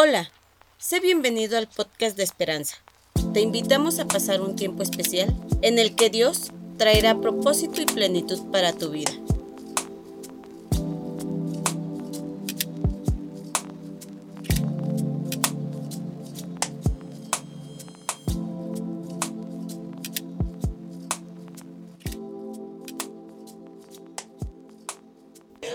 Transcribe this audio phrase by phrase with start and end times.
[0.00, 0.30] Hola,
[0.78, 2.76] sé bienvenido al podcast de Esperanza.
[3.34, 8.48] Te invitamos a pasar un tiempo especial en el que Dios traerá propósito y plenitud
[8.52, 9.10] para tu vida.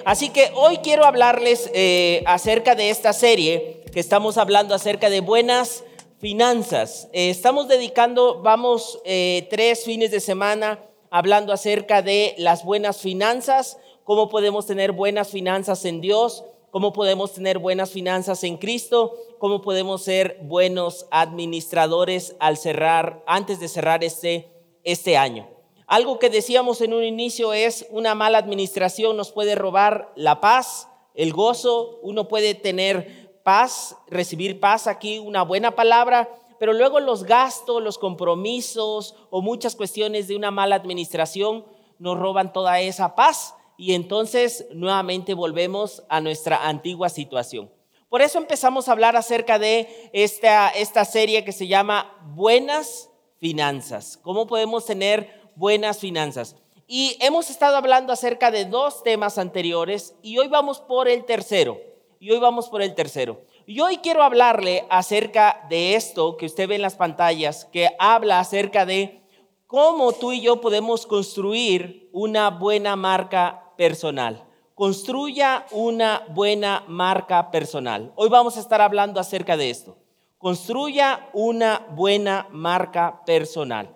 [0.05, 5.21] Así que hoy quiero hablarles eh, acerca de esta serie que estamos hablando acerca de
[5.21, 5.83] buenas
[6.17, 7.07] finanzas.
[7.13, 13.77] Eh, estamos dedicando, vamos, eh, tres fines de semana hablando acerca de las buenas finanzas,
[14.03, 19.61] cómo podemos tener buenas finanzas en Dios, cómo podemos tener buenas finanzas en Cristo, cómo
[19.61, 24.51] podemos ser buenos administradores al cerrar, antes de cerrar este,
[24.83, 25.47] este año.
[25.85, 30.87] Algo que decíamos en un inicio es una mala administración nos puede robar la paz,
[31.13, 37.23] el gozo, uno puede tener paz, recibir paz aquí, una buena palabra, pero luego los
[37.23, 41.65] gastos, los compromisos o muchas cuestiones de una mala administración
[41.99, 47.71] nos roban toda esa paz y entonces nuevamente volvemos a nuestra antigua situación.
[48.09, 54.17] Por eso empezamos a hablar acerca de esta, esta serie que se llama Buenas Finanzas.
[54.21, 56.55] ¿Cómo podemos tener buenas finanzas.
[56.87, 61.79] Y hemos estado hablando acerca de dos temas anteriores y hoy vamos por el tercero.
[62.23, 63.41] Y hoy vamos por el tercero.
[63.65, 68.39] Y hoy quiero hablarle acerca de esto que usted ve en las pantallas, que habla
[68.39, 69.21] acerca de
[69.67, 74.41] cómo tú y yo podemos construir una buena marca personal.
[74.73, 78.13] Construya una buena marca personal.
[78.15, 79.97] Hoy vamos a estar hablando acerca de esto.
[80.37, 83.93] Construya una buena marca personal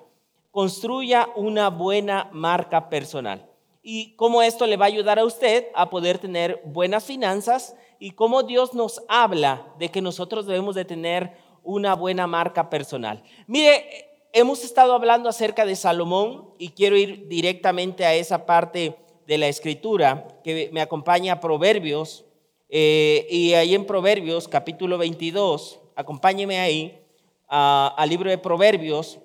[0.51, 3.47] construya una buena marca personal.
[3.83, 8.11] Y cómo esto le va a ayudar a usted a poder tener buenas finanzas y
[8.11, 13.23] cómo Dios nos habla de que nosotros debemos de tener una buena marca personal.
[13.47, 19.37] Mire, hemos estado hablando acerca de Salomón y quiero ir directamente a esa parte de
[19.37, 22.25] la escritura que me acompaña a Proverbios.
[22.69, 27.01] Eh, y ahí en Proverbios capítulo 22, acompáñeme ahí
[27.47, 29.19] al libro de Proverbios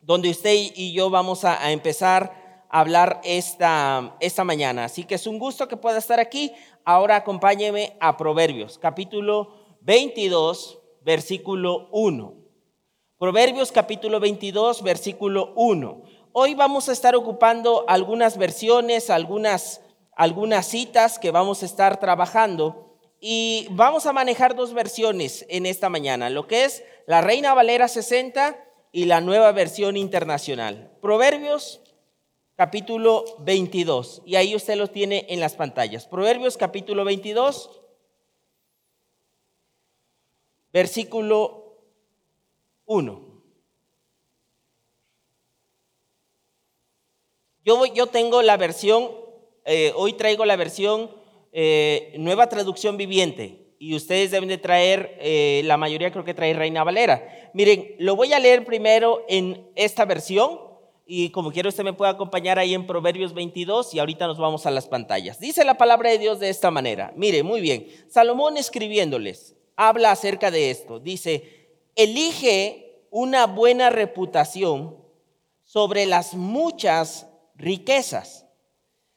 [0.00, 4.84] donde usted y yo vamos a, empezar a hablar esta, esta mañana.
[4.84, 6.52] Así que es un gusto que pueda estar aquí.
[6.84, 12.34] Ahora acompáñeme a Proverbios, capítulo 22, versículo 1.
[13.18, 16.02] Proverbios capítulo 22, versículo 1.
[16.32, 19.82] Hoy vamos a estar ocupando algunas versiones, algunas,
[20.16, 25.90] algunas citas que vamos a estar trabajando y vamos a manejar dos versiones en esta
[25.90, 28.56] mañana, lo que es la Reina Valera 60
[28.90, 30.90] y la nueva versión internacional.
[31.02, 31.82] Proverbios
[32.60, 34.20] capítulo 22.
[34.26, 36.06] Y ahí usted los tiene en las pantallas.
[36.06, 37.70] Proverbios capítulo 22,
[40.70, 41.86] versículo
[42.84, 43.42] 1.
[47.64, 49.10] Yo, yo tengo la versión,
[49.64, 51.10] eh, hoy traigo la versión
[51.52, 56.52] eh, nueva traducción viviente y ustedes deben de traer, eh, la mayoría creo que trae
[56.52, 57.50] Reina Valera.
[57.54, 60.68] Miren, lo voy a leer primero en esta versión
[61.12, 64.64] y como quiero usted me puede acompañar ahí en Proverbios 22 y ahorita nos vamos
[64.64, 65.40] a las pantallas.
[65.40, 67.12] Dice la palabra de Dios de esta manera.
[67.16, 67.88] Mire, muy bien.
[68.08, 71.00] Salomón escribiéndoles, habla acerca de esto.
[71.00, 74.98] Dice, elige una buena reputación
[75.64, 77.26] sobre las muchas
[77.56, 78.46] riquezas.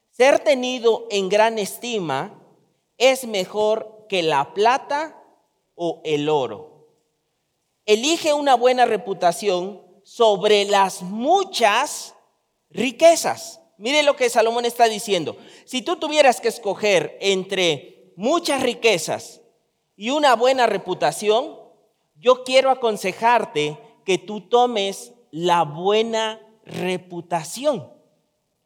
[0.09, 2.41] Ser tenido en gran estima
[2.97, 5.21] es mejor que la plata
[5.75, 6.87] o el oro.
[7.85, 12.15] Elige una buena reputación sobre las muchas
[12.69, 13.61] riquezas.
[13.77, 15.37] Mire lo que Salomón está diciendo.
[15.65, 19.41] Si tú tuvieras que escoger entre muchas riquezas
[19.95, 21.57] y una buena reputación,
[22.15, 27.91] yo quiero aconsejarte que tú tomes la buena reputación.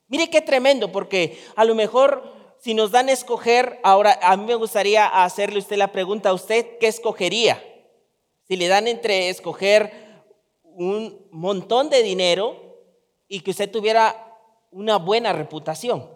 [0.07, 4.45] Mire qué tremendo, porque a lo mejor si nos dan a escoger, ahora a mí
[4.45, 7.63] me gustaría hacerle usted la pregunta a usted, ¿qué escogería?
[8.47, 10.06] Si le dan entre escoger
[10.77, 12.77] un montón de dinero
[13.27, 14.37] y que usted tuviera
[14.71, 16.07] una buena reputación.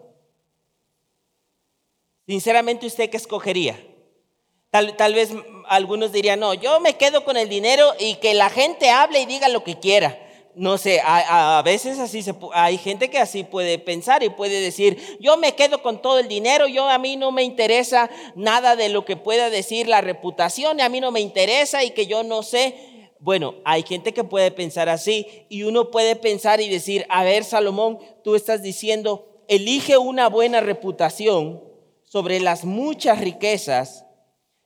[2.26, 3.76] Sinceramente, ¿usted qué escogería?
[4.70, 5.30] Tal, tal, vez
[5.66, 9.26] algunos dirían, no, yo me quedo con el dinero y que la gente hable y
[9.26, 10.16] diga lo que quiera
[10.54, 12.22] no sé, a, veces así
[12.52, 16.28] hay gente que así puede pensar y puede decir, yo me quedo con todo el
[16.28, 20.80] dinero, yo a mí no me interesa nada de lo que pueda decir la reputación,
[20.80, 22.91] a mí no me interesa y que yo no sé.
[23.22, 27.44] Bueno, hay gente que puede pensar así y uno puede pensar y decir, a ver,
[27.44, 31.62] Salomón, tú estás diciendo, elige una buena reputación
[32.02, 34.04] sobre las muchas riquezas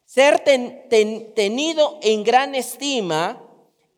[0.07, 3.43] ser tenido en gran estima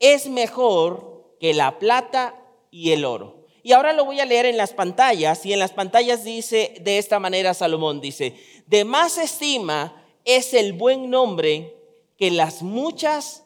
[0.01, 2.35] es mejor que la plata
[2.73, 3.47] y el oro.
[3.63, 6.99] Y ahora lo voy a leer en las pantallas y en las pantallas dice de
[6.99, 8.35] esta manera Salomón, dice,
[8.67, 11.77] de más estima es el buen nombre
[12.17, 13.45] que las muchas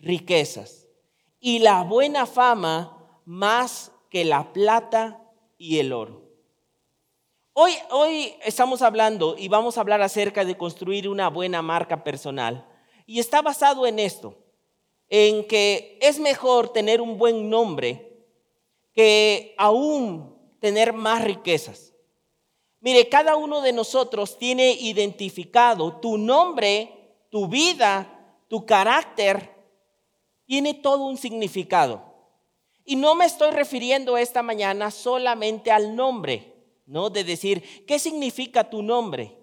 [0.00, 0.88] riquezas
[1.38, 5.22] y la buena fama más que la plata
[5.56, 6.22] y el oro.
[7.52, 12.66] Hoy, hoy estamos hablando y vamos a hablar acerca de construir una buena marca personal.
[13.06, 14.34] Y está basado en esto,
[15.08, 18.24] en que es mejor tener un buen nombre
[18.94, 21.92] que aún tener más riquezas.
[22.80, 29.59] Mire, cada uno de nosotros tiene identificado tu nombre, tu vida, tu carácter,
[30.50, 32.02] tiene todo un significado.
[32.84, 36.52] Y no me estoy refiriendo esta mañana solamente al nombre,
[36.86, 37.08] ¿no?
[37.08, 39.38] De decir, ¿qué significa tu nombre?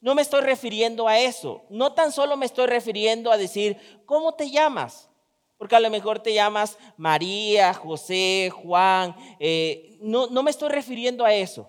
[0.00, 1.62] No me estoy refiriendo a eso.
[1.68, 3.76] No tan solo me estoy refiriendo a decir,
[4.06, 5.10] ¿cómo te llamas?
[5.58, 9.16] Porque a lo mejor te llamas María, José, Juan.
[9.40, 11.68] Eh, no, no me estoy refiriendo a eso.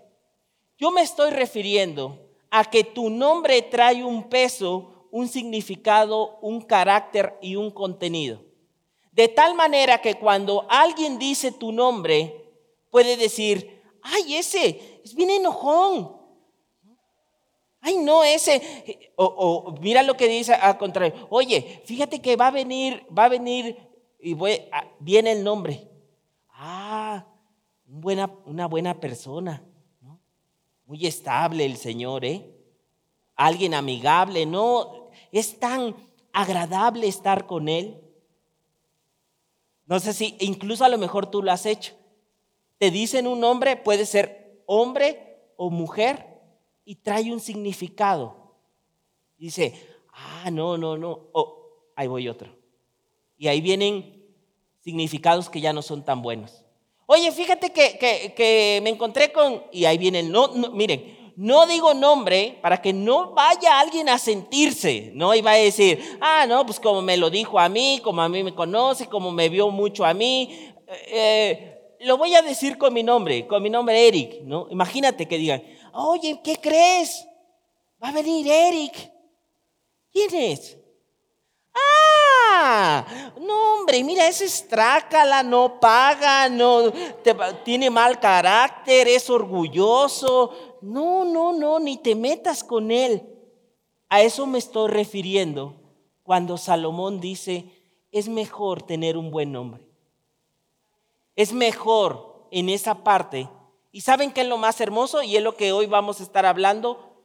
[0.78, 7.40] Yo me estoy refiriendo a que tu nombre trae un peso, un significado, un carácter
[7.42, 8.53] y un contenido.
[9.14, 12.44] De tal manera que cuando alguien dice tu nombre,
[12.90, 16.18] puede decir, ay, ese es bien enojón.
[17.80, 19.14] Ay, no, ese.
[19.16, 21.28] O, mira lo que dice al contrario.
[21.30, 23.78] Oye, fíjate que va a venir, va a venir
[24.20, 24.36] y
[25.00, 25.88] viene el nombre.
[26.50, 27.26] Ah,
[28.46, 29.64] una buena persona.
[30.86, 32.50] Muy estable el Señor, ¿eh?
[33.36, 35.10] Alguien amigable, ¿no?
[35.32, 35.96] Es tan
[36.32, 38.03] agradable estar con Él.
[39.86, 41.94] No sé si incluso a lo mejor tú lo has hecho.
[42.78, 46.34] Te dicen un nombre, puede ser hombre o mujer,
[46.86, 48.56] y trae un significado.
[49.38, 49.74] Dice,
[50.12, 52.56] ah, no, no, no, oh, ahí voy otro.
[53.38, 54.26] Y ahí vienen
[54.82, 56.64] significados que ya no son tan buenos.
[57.06, 62.82] Oye, fíjate que, me encontré con, y ahí vienen, no, miren, no digo nombre para
[62.82, 65.34] que no vaya alguien a sentirse, ¿no?
[65.34, 68.30] Y va a decir, ah, no, pues como me lo dijo a mí, como a
[68.30, 70.74] mí me conoce, como me vio mucho a mí.
[71.08, 74.68] Eh, lo voy a decir con mi nombre, con mi nombre Eric, ¿no?
[74.70, 75.64] Imagínate que digan,
[75.94, 77.26] oye, ¿qué crees?
[78.04, 79.12] Va a venir Eric.
[80.12, 80.78] ¿Quién es?
[81.76, 83.06] Ah,
[83.40, 86.92] no hombre, mira, es estrácala, no paga, no
[87.64, 90.73] tiene mal carácter, es orgulloso.
[90.84, 93.24] No, no, no, ni te metas con él.
[94.10, 95.76] A eso me estoy refiriendo
[96.24, 97.72] cuando Salomón dice,
[98.12, 99.88] es mejor tener un buen nombre.
[101.38, 103.50] Es mejor en esa parte.
[103.94, 105.24] ¿Y saben qué es lo más hermoso?
[105.24, 107.16] Y es lo que hoy vamos a estar hablando.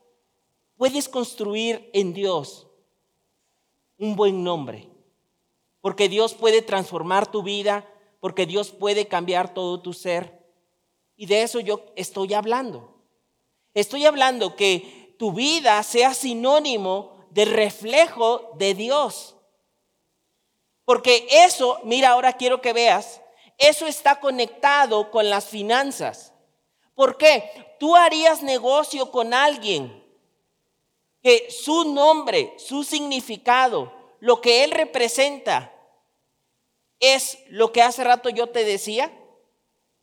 [0.76, 2.68] Puedes construir en Dios
[3.98, 4.88] un buen nombre.
[5.80, 10.46] Porque Dios puede transformar tu vida, porque Dios puede cambiar todo tu ser.
[11.16, 12.97] Y de eso yo estoy hablando.
[13.78, 19.36] Estoy hablando que tu vida sea sinónimo de reflejo de Dios.
[20.84, 23.20] Porque eso, mira, ahora quiero que veas,
[23.56, 26.32] eso está conectado con las finanzas.
[26.96, 27.76] ¿Por qué?
[27.78, 30.04] Tú harías negocio con alguien
[31.22, 35.72] que su nombre, su significado, lo que Él representa,
[36.98, 39.12] es lo que hace rato yo te decía,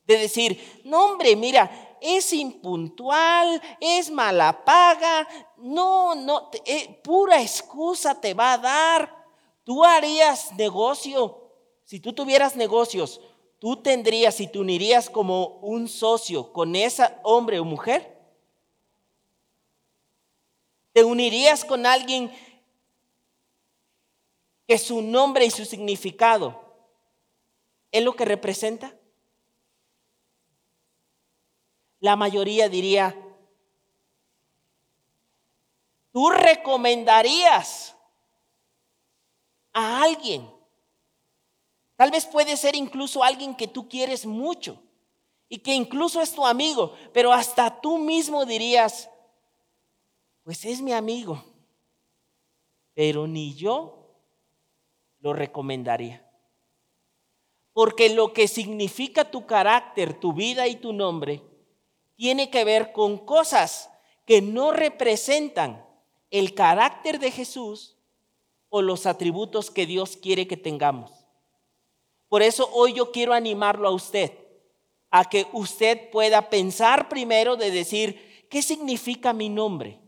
[0.05, 8.19] de decir, no hombre, mira, es impuntual, es mala paga, no, no, eh, pura excusa
[8.19, 9.25] te va a dar.
[9.63, 11.51] Tú harías negocio,
[11.85, 13.21] si tú tuvieras negocios,
[13.59, 18.15] tú tendrías y te unirías como un socio con esa hombre o mujer.
[20.93, 22.31] ¿Te unirías con alguien
[24.67, 26.61] que su nombre y su significado
[27.91, 28.95] es lo que representa?
[32.05, 33.19] La mayoría diría,
[36.12, 37.95] tú recomendarías
[39.74, 40.47] a alguien.
[41.95, 44.79] Tal vez puede ser incluso alguien que tú quieres mucho
[45.50, 49.09] y que incluso es tu amigo, pero hasta tú mismo dirías,
[50.43, 51.43] pues es mi amigo,
[52.93, 54.13] pero ni yo
[55.21, 56.24] lo recomendaría.
[57.74, 61.41] Porque lo que significa tu carácter, tu vida y tu nombre,
[62.15, 63.89] tiene que ver con cosas
[64.25, 65.86] que no representan
[66.31, 67.98] el carácter de Jesús
[68.69, 71.12] o los atributos que Dios quiere que tengamos.
[72.27, 74.31] Por eso hoy yo quiero animarlo a usted,
[75.12, 80.01] a que usted pueda pensar primero de decir, ¿qué significa mi nombre?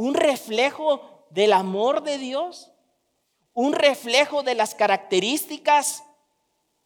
[0.00, 2.72] un reflejo del amor de Dios?
[3.52, 6.04] ¿Un reflejo de las características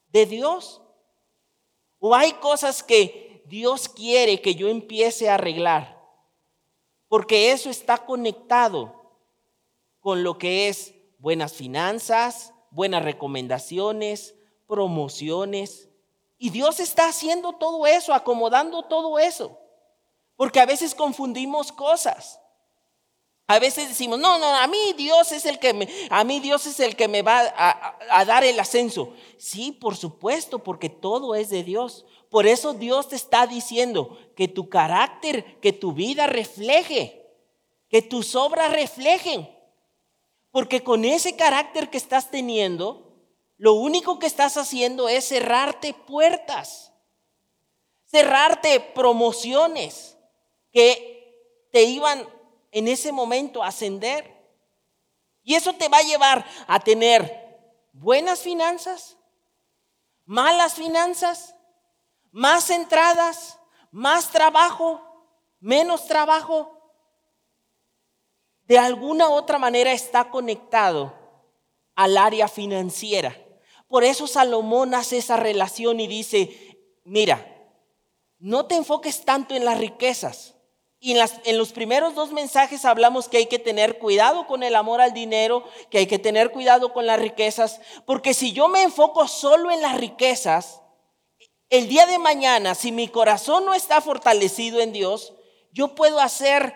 [0.09, 0.83] de Dios?
[2.01, 6.03] ¿O hay cosas que Dios quiere que yo empiece a arreglar?
[7.07, 9.13] Porque eso está conectado
[10.01, 14.35] con lo que es buenas finanzas, buenas recomendaciones,
[14.67, 15.89] promociones.
[16.37, 19.57] Y Dios está haciendo todo eso, acomodando todo eso.
[20.35, 22.41] Porque a veces confundimos cosas.
[23.47, 26.67] A veces decimos, no, no, a mí Dios es el que me, a mí Dios
[26.67, 29.13] es el que me va a, a, dar el ascenso.
[29.39, 32.05] Sí, por supuesto, porque todo es de Dios.
[32.35, 37.25] Por eso Dios te está diciendo que tu carácter, que tu vida refleje,
[37.89, 39.49] que tus obras reflejen.
[40.51, 43.15] Porque con ese carácter que estás teniendo,
[43.57, 46.93] lo único que estás haciendo es cerrarte puertas,
[48.05, 50.17] cerrarte promociones
[50.73, 52.29] que te iban
[52.73, 54.29] en ese momento ascender.
[55.45, 59.17] Y eso te va a llevar a tener buenas finanzas,
[60.25, 61.54] malas finanzas,
[62.35, 63.61] más entradas,
[63.93, 65.01] más trabajo,
[65.61, 66.77] menos trabajo.
[68.65, 71.15] De alguna otra manera está conectado
[71.95, 73.37] al área financiera.
[73.87, 77.47] Por eso Salomón hace esa relación y dice, mira,
[78.41, 80.55] no te enfoques tanto en las riquezas,
[80.99, 85.03] y en, los primeros dos mensajes hablamos que hay que tener cuidado con el amor
[85.03, 89.29] al dinero, que hay que tener cuidado con las riquezas, porque si yo me enfoco
[89.29, 90.81] solo en las riquezas,
[91.77, 95.35] el día de mañana, si mi corazón no está fortalecido en Dios,
[95.73, 96.75] yo puedo hacer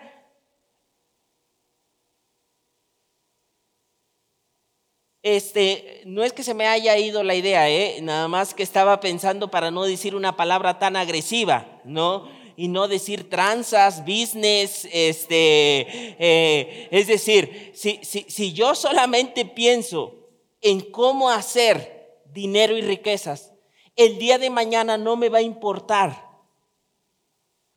[5.21, 7.99] Este, no es que se me haya ido la idea, ¿eh?
[8.01, 12.29] nada más que estaba pensando para no decir una palabra tan agresiva, ¿no?
[12.55, 20.29] y no decir tranzas, business, este, eh, es decir, si, si yo solamente pienso
[20.61, 23.51] en cómo hacer dinero y riquezas,
[23.99, 26.25] el día de mañana no me va a importar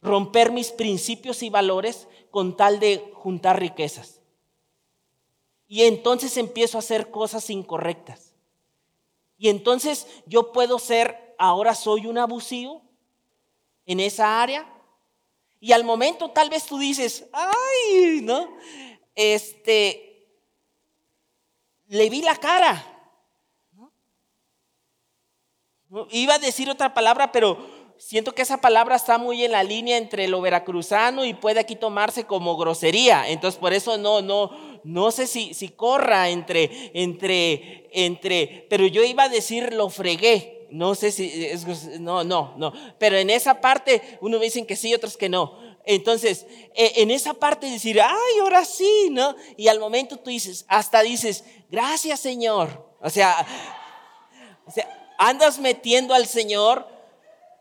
[0.01, 4.21] romper mis principios y valores con tal de juntar riquezas.
[5.67, 8.35] Y entonces empiezo a hacer cosas incorrectas.
[9.37, 12.83] Y entonces yo puedo ser, ahora soy un abusivo
[13.85, 14.73] en esa área,
[15.59, 18.49] y al momento tal vez tú dices, ay, ¿no?
[19.17, 20.29] Este,
[21.89, 22.92] le vi la cara.
[26.11, 27.59] Iba a decir otra palabra, pero
[27.99, 31.77] siento que esa palabra está muy en la línea entre lo veracruzano y puede aquí
[31.77, 33.29] tomarse como grosería.
[33.29, 34.51] Entonces, por eso no, no,
[34.85, 40.67] no sé si, si corra entre, entre, entre, pero yo iba a decir lo fregué.
[40.71, 41.67] No sé si es,
[42.01, 42.73] no, no, no.
[42.99, 45.59] Pero en esa parte, uno dicen que sí, otros que no.
[45.85, 49.37] Entonces, e, en esa parte decir, ay, ahora sí, ¿no?
[49.59, 52.97] Y al momento tú dices, hasta dices, gracias Señor.
[53.03, 53.47] O sea,
[54.65, 56.87] o sea andas metiendo al Señor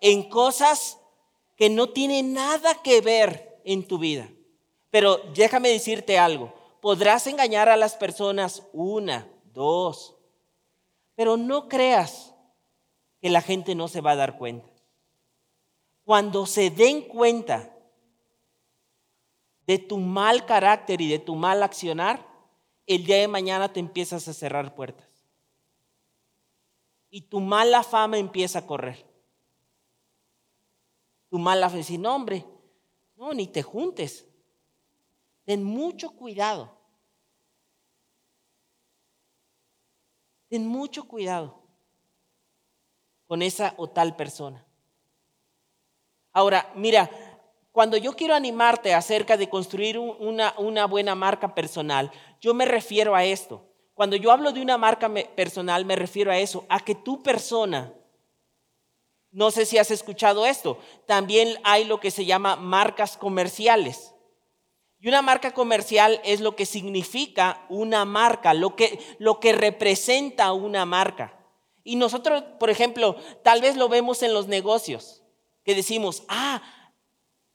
[0.01, 0.97] en cosas
[1.55, 4.29] que no tienen nada que ver en tu vida.
[4.89, 10.15] Pero déjame decirte algo, podrás engañar a las personas una, dos,
[11.15, 12.33] pero no creas
[13.21, 14.67] que la gente no se va a dar cuenta.
[16.03, 17.71] Cuando se den cuenta
[19.67, 22.27] de tu mal carácter y de tu mal accionar,
[22.87, 25.10] el día de mañana te empiezas a cerrar puertas.
[27.11, 29.05] Y tu mala fama empieza a correr.
[31.29, 32.25] Tu mala fe, decir, no
[33.15, 34.25] no, ni te juntes.
[35.45, 36.75] Ten mucho cuidado.
[40.49, 41.61] Ten mucho cuidado
[43.27, 44.65] con esa o tal persona.
[46.33, 47.09] Ahora, mira,
[47.71, 53.23] cuando yo quiero animarte acerca de construir una buena marca personal, yo me refiero a
[53.23, 53.70] esto.
[54.01, 57.93] Cuando yo hablo de una marca personal, me refiero a eso, a que tu persona,
[59.29, 64.15] no sé si has escuchado esto, también hay lo que se llama marcas comerciales.
[64.97, 70.51] Y una marca comercial es lo que significa una marca, lo que, lo que representa
[70.51, 71.37] una marca.
[71.83, 75.21] Y nosotros, por ejemplo, tal vez lo vemos en los negocios,
[75.63, 76.63] que decimos, ah,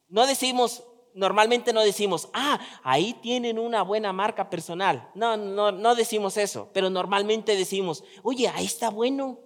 [0.06, 0.84] no decimos,
[1.16, 5.11] normalmente no decimos, ah, ahí tienen una buena marca personal.
[5.14, 9.40] No, no, no decimos eso, pero normalmente decimos, oye, ahí está bueno.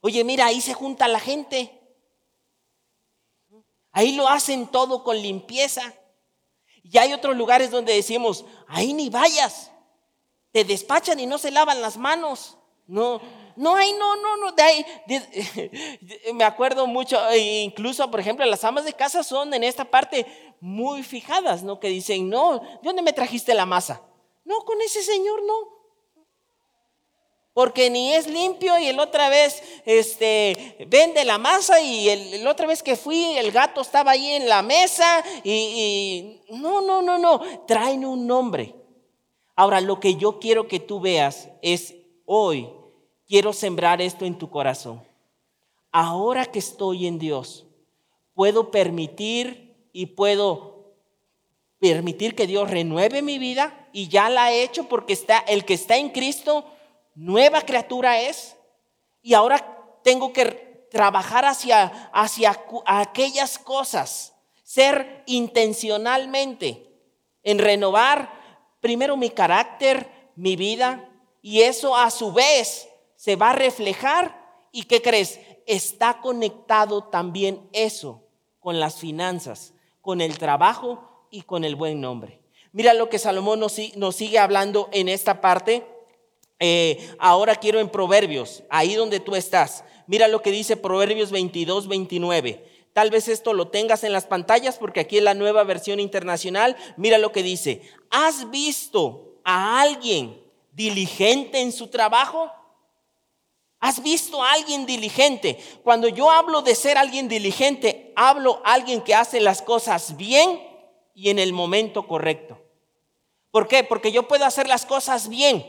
[0.00, 1.78] Oye, mira, ahí se junta la gente.
[3.90, 5.92] Ahí lo hacen todo con limpieza.
[6.84, 9.72] Y hay otros lugares donde decimos, ahí ni vayas.
[10.52, 12.56] Te despachan y no se lavan las manos.
[12.86, 13.20] No,
[13.58, 14.86] No hay, no, no, no, de ahí,
[16.32, 20.26] me acuerdo mucho, e incluso, por ejemplo, las amas de casa son en esta parte
[20.60, 21.80] muy fijadas, ¿no?
[21.80, 24.00] Que dicen, no, ¿de dónde me trajiste la masa?
[24.44, 25.78] No, con ese señor no
[27.58, 32.68] porque ni es limpio y el otra vez este, vende la masa y el, otra
[32.68, 37.18] vez que fui el gato estaba ahí en la mesa y, y no, no, no,
[37.18, 38.76] no, traen un nombre.
[39.56, 41.96] Ahora, lo que yo quiero que tú veas es
[42.26, 42.70] hoy,
[43.28, 45.02] quiero sembrar esto en tu corazón.
[45.92, 47.66] Ahora que estoy en Dios,
[48.34, 50.94] puedo permitir y puedo
[51.78, 55.74] permitir que Dios renueve mi vida y ya la he hecho porque está el que
[55.74, 56.64] está en Cristo
[57.18, 58.56] nueva criatura es
[59.22, 66.88] y ahora tengo que trabajar hacia, hacia aquellas cosas, ser intencionalmente
[67.42, 68.32] en renovar
[68.80, 71.10] primero mi carácter, mi vida,
[71.42, 72.87] y eso a su vez
[73.18, 74.40] se va a reflejar.
[74.72, 75.40] ¿Y qué crees?
[75.66, 78.22] Está conectado también eso
[78.60, 82.40] con las finanzas, con el trabajo y con el buen nombre.
[82.72, 83.74] Mira lo que Salomón nos,
[84.14, 85.84] sigue hablando en esta parte
[86.60, 89.84] eh, ahora quiero en Proverbios, ahí donde tú estás.
[90.08, 92.64] Mira lo que dice Proverbios 22, 29.
[92.92, 96.76] Tal vez esto lo tengas en las pantallas porque aquí es la nueva versión internacional.
[96.96, 97.82] Mira lo que dice.
[98.10, 100.40] ¿Has visto a alguien
[100.72, 102.50] diligente en su trabajo?
[103.80, 105.62] ¿Has visto a alguien diligente?
[105.84, 110.60] Cuando yo hablo de ser alguien diligente, hablo alguien que hace las cosas bien
[111.14, 112.60] y en el momento correcto.
[113.50, 113.84] ¿Por qué?
[113.84, 115.64] Porque yo puedo hacer las cosas bien,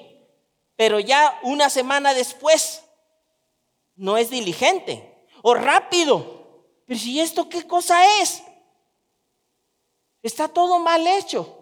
[0.76, 2.84] pero ya una semana después
[3.96, 6.66] no es diligente o rápido.
[6.86, 8.42] Pero si esto qué cosa es?
[10.24, 11.58] Está todo mal hecho.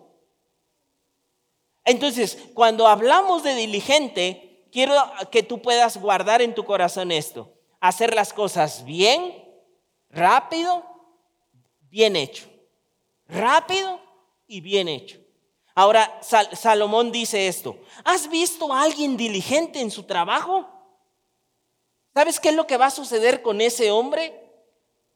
[1.84, 4.96] Entonces, cuando hablamos de diligente, quiero
[5.32, 7.54] que tú puedas guardar en tu corazón esto.
[7.80, 9.44] Hacer las cosas bien,
[10.10, 10.84] rápido,
[11.90, 12.48] bien hecho.
[13.28, 14.00] Rápido
[14.48, 15.20] y bien hecho.
[15.76, 20.68] Ahora Salomón dice esto, ¿has visto a alguien diligente en su trabajo?
[22.16, 24.44] ¿Sabes qué es lo que va a suceder con ese hombre?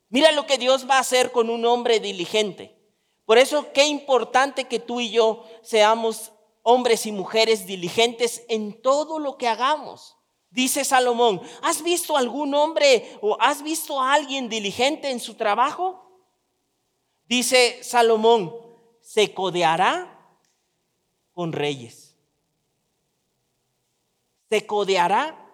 [0.09, 2.77] Mira lo que Dios va a hacer con un hombre diligente.
[3.25, 6.31] Por eso qué importante que tú y yo seamos
[6.63, 10.17] hombres y mujeres diligentes en todo lo que hagamos.
[10.49, 16.11] Dice Salomón, ¿has visto algún hombre o has visto a alguien diligente en su trabajo?
[17.25, 18.53] Dice Salomón,
[18.99, 20.19] se codeará
[21.33, 22.17] con reyes.
[24.49, 25.49] Se codeará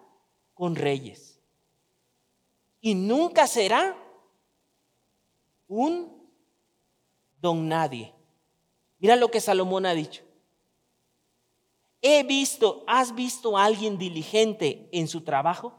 [0.56, 1.40] con reyes.
[2.82, 3.96] Y nunca será
[5.68, 6.28] un
[7.40, 8.14] don nadie.
[8.98, 10.27] Mira lo que Salomón ha dicho.
[12.02, 15.74] He visto, ¿has visto a alguien diligente en su trabajo?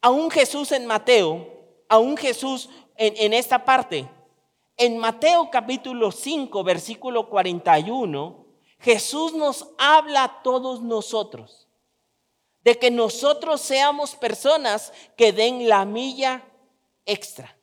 [0.00, 1.46] Aún Jesús en Mateo,
[1.88, 4.08] aún Jesús en, esta parte,
[4.76, 8.46] en Mateo capítulo 5, versículo 41,
[8.78, 11.68] Jesús nos habla a todos nosotros
[12.62, 16.44] de que nosotros seamos personas que den la milla
[17.04, 17.56] extra.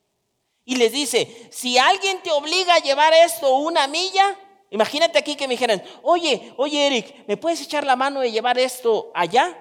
[0.66, 4.38] Y les dice, si alguien te obliga a llevar esto una milla,
[4.70, 8.58] imagínate aquí que me dijeran, oye, oye Eric, ¿me puedes echar la mano de llevar
[8.58, 9.58] esto allá?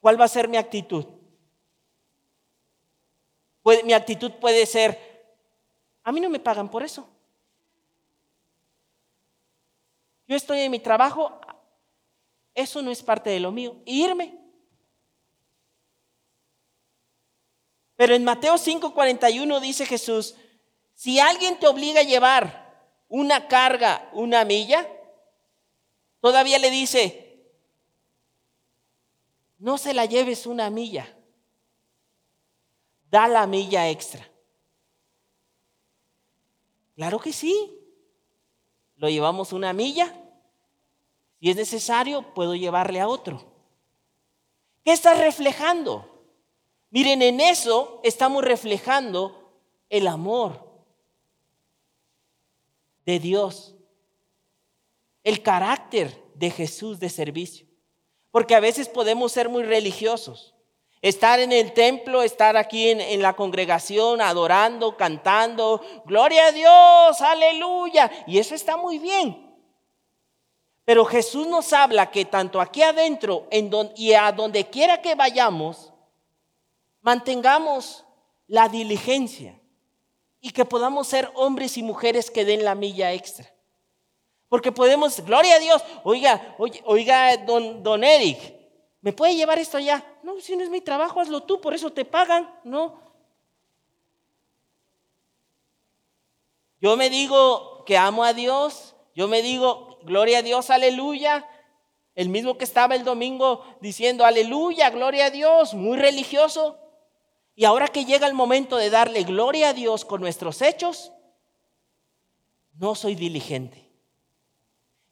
[0.00, 1.06] ¿Cuál va a ser mi actitud?
[3.84, 4.98] mi actitud puede ser,
[6.02, 7.08] a mí no me pagan por eso.
[10.26, 11.40] Yo estoy en mi trabajo,
[12.54, 13.76] eso no es parte de lo mío.
[13.84, 14.38] irme.
[17.96, 20.34] Pero en Mateo 5:41 dice Jesús,
[20.94, 22.63] si alguien te obliga a llevar
[23.14, 24.88] una carga, una milla,
[26.20, 27.46] todavía le dice,
[29.58, 31.16] no se la lleves una milla,
[33.12, 34.28] da la milla extra.
[36.96, 37.78] Claro que sí.
[38.96, 40.12] Lo llevamos una milla.
[41.38, 43.44] Si es necesario, puedo llevarle a otro.
[44.84, 46.26] ¿Qué está reflejando?
[46.90, 49.52] Miren, en eso estamos reflejando
[49.88, 50.63] el amor
[53.04, 53.74] de Dios,
[55.22, 57.66] el carácter de Jesús de servicio.
[58.30, 60.54] Porque a veces podemos ser muy religiosos
[61.04, 68.10] Estar en el templo, estar aquí en, la congregación, adorando, cantando, gloria a Dios, aleluya.
[68.26, 69.54] Y eso está muy bien.
[70.86, 75.92] Pero Jesús nos habla que tanto aquí adentro en y a donde quiera que vayamos,
[77.02, 78.06] mantengamos
[78.46, 79.60] la diligencia
[80.44, 83.50] y que podamos ser hombres y mujeres que den la milla extra.
[84.50, 86.54] Porque podemos, gloria a Dios, oiga,
[86.84, 88.54] oiga, don, don Eric,
[89.04, 90.02] ¿Me puede llevar esto allá?
[90.22, 92.50] No, si no es mi trabajo, hazlo tú, por eso te pagan.
[92.64, 92.98] No.
[96.80, 101.46] Yo me digo que amo a Dios, yo me digo, gloria a Dios, aleluya.
[102.14, 106.78] El mismo que estaba el domingo diciendo, aleluya, gloria a Dios, muy religioso.
[107.56, 111.12] Y ahora que llega el momento de darle gloria a Dios con nuestros hechos,
[112.78, 113.90] no soy diligente.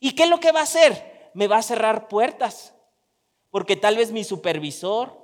[0.00, 1.30] ¿Y qué es lo que va a hacer?
[1.34, 2.74] Me va a cerrar puertas,
[3.50, 5.16] porque tal vez mi supervisor.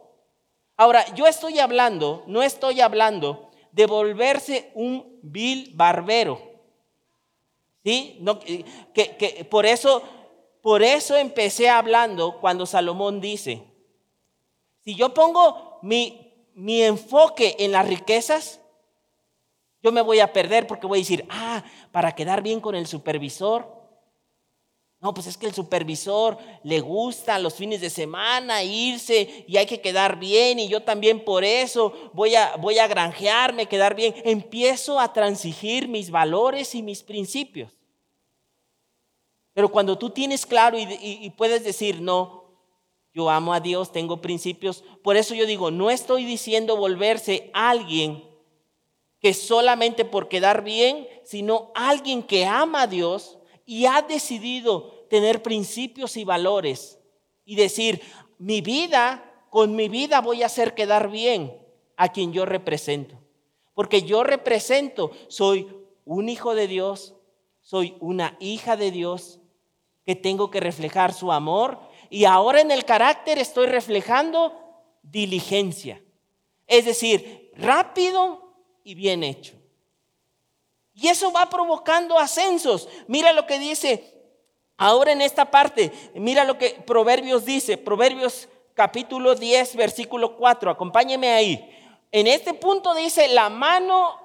[0.77, 6.41] Ahora, yo estoy hablando, no estoy hablando de volverse un vil barbero.
[7.85, 8.19] ¿Sí?
[8.21, 10.03] No, que, que por eso
[10.69, 13.63] por eso empecé hablando cuando Salomón dice,
[14.85, 16.28] si yo pongo mi,
[16.59, 18.61] mi enfoque en las riquezas,
[19.81, 22.89] yo me voy a perder porque voy a decir, ah, para quedar bien con el
[22.89, 23.79] supervisor.
[25.01, 29.67] No, pues es que el supervisor le gusta los fines de semana irse y hay
[29.67, 34.13] que quedar bien y yo también por eso voy a, voy a granjearme, quedar bien.
[34.25, 37.73] Empiezo a transigir mis valores y mis principios.
[39.55, 42.38] Pero cuando tú tienes claro y, puedes decir, no,
[43.19, 48.23] yo amo a Dios, tengo principios, por eso yo digo, no estoy diciendo volverse alguien
[49.19, 55.43] que solamente por quedar bien, sino alguien que ama a Dios y ha decidido tener
[55.43, 57.01] principios y valores
[57.45, 58.01] y decir,
[58.39, 61.61] mi vida, con mi vida voy a hacer quedar bien
[61.97, 63.19] a quien yo represento.
[63.75, 65.67] Porque yo represento, soy
[66.05, 67.17] un hijo de Dios,
[67.63, 69.41] soy una hija de Dios
[70.07, 74.53] que tengo que reflejar su amor y ahora en el carácter estoy reflejando
[75.03, 76.03] diligencia.
[76.67, 79.55] Es decir, rápido y bien hecho.
[80.95, 82.89] Y eso va provocando ascensos.
[83.07, 84.15] Mira lo que dice
[84.77, 85.93] ahora en esta parte.
[86.15, 87.79] Mira lo que Proverbios dice.
[87.79, 90.71] Proverbios capítulo 10, versículo 4.
[90.71, 91.75] Acompáñeme ahí.
[92.11, 94.19] En este punto dice, la mano,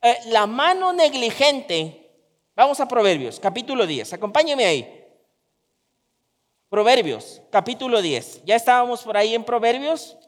[0.00, 2.08] eh, la mano negligente
[2.58, 4.14] Vamos a Proverbios, capítulo 10.
[4.14, 4.97] Acompáñeme ahí.
[6.68, 8.42] Proverbios, capítulo 10.
[8.44, 10.18] Ya estábamos por ahí en Proverbios.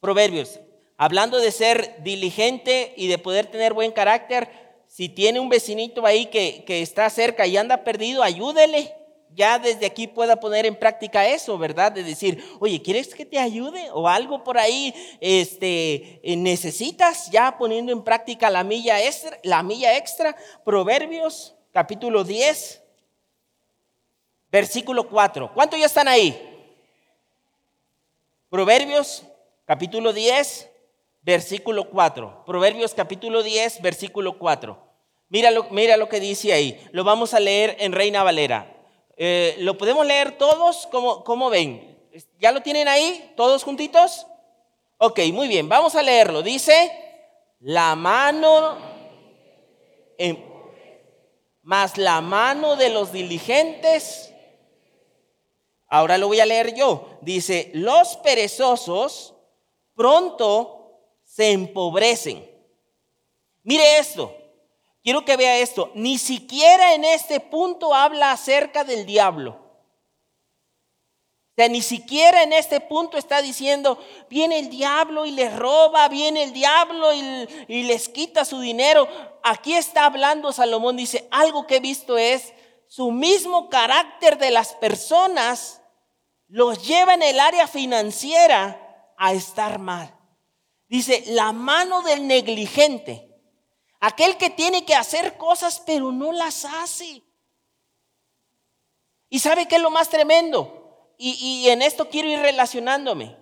[0.00, 0.60] Proverbios,
[0.96, 4.48] hablando de ser diligente y de poder tener buen carácter,
[4.86, 8.94] si tiene un vecinito ahí que, que está cerca y anda perdido, ayúdele
[9.34, 11.92] ya desde aquí pueda poner en práctica eso, ¿verdad?
[11.92, 13.88] De decir, oye, ¿quieres que te ayude?
[13.92, 18.96] O algo por ahí, este, eh, necesitas ya poniendo en práctica la milla
[19.44, 20.34] la milla extra.
[20.64, 22.82] Proverbios, capítulo 10,
[24.50, 25.52] versículo 4.
[25.54, 26.44] ¿Cuántos ya están ahí?
[28.50, 29.24] Proverbios,
[29.66, 30.70] capítulo 10,
[31.22, 32.44] versículo 4.
[32.46, 34.88] Proverbios, capítulo 10, versículo 4.
[35.28, 36.80] Mira lo, mira lo que dice ahí.
[36.92, 38.74] Lo vamos a leer en Reina Valera.
[39.16, 40.86] Eh, ¿Lo podemos leer todos?
[40.90, 41.98] ¿Cómo, ¿Cómo ven?
[42.40, 43.32] ¿Ya lo tienen ahí?
[43.36, 44.26] ¿Todos juntitos?
[44.96, 46.42] Ok, muy bien, vamos a leerlo.
[46.42, 46.90] Dice,
[47.60, 48.78] la mano,
[51.62, 54.32] más la mano de los diligentes.
[55.88, 57.18] Ahora lo voy a leer yo.
[57.22, 59.34] Dice, los perezosos
[59.94, 62.46] pronto se empobrecen.
[63.62, 64.34] Mire esto,
[65.08, 65.90] Quiero que vea esto.
[65.94, 69.52] Ni siquiera en este punto habla acerca del diablo.
[69.52, 73.98] O sea, ni siquiera en este punto está diciendo,
[74.28, 79.08] viene el diablo y les roba, viene el diablo y, y, les quita su dinero.
[79.42, 82.52] Aquí está hablando Salomón, dice, algo que he visto es
[82.86, 85.77] su mismo carácter de las personas
[86.48, 90.14] los lleva en el área financiera a estar mal.
[90.88, 93.28] Dice, la mano del negligente
[94.00, 97.22] Aquel que tiene que hacer cosas pero no las hace.
[99.28, 100.74] ¿Y sabe qué es lo más tremendo?
[101.20, 103.36] Y, en esto quiero ir relacionándome.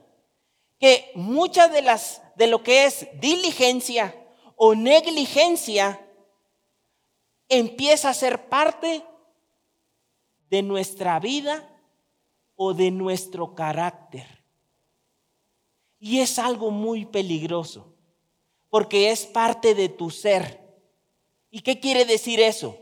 [0.79, 4.14] Que muchas de las de lo que es diligencia
[4.57, 6.07] o negligencia
[7.49, 9.05] empieza a ser parte
[10.49, 11.69] de nuestra vida
[12.57, 14.27] o de nuestro carácter.
[15.99, 17.92] Y es algo muy peligroso
[18.69, 20.61] porque es parte de tu ser.
[21.51, 22.79] ¿Y qué quiere decir eso?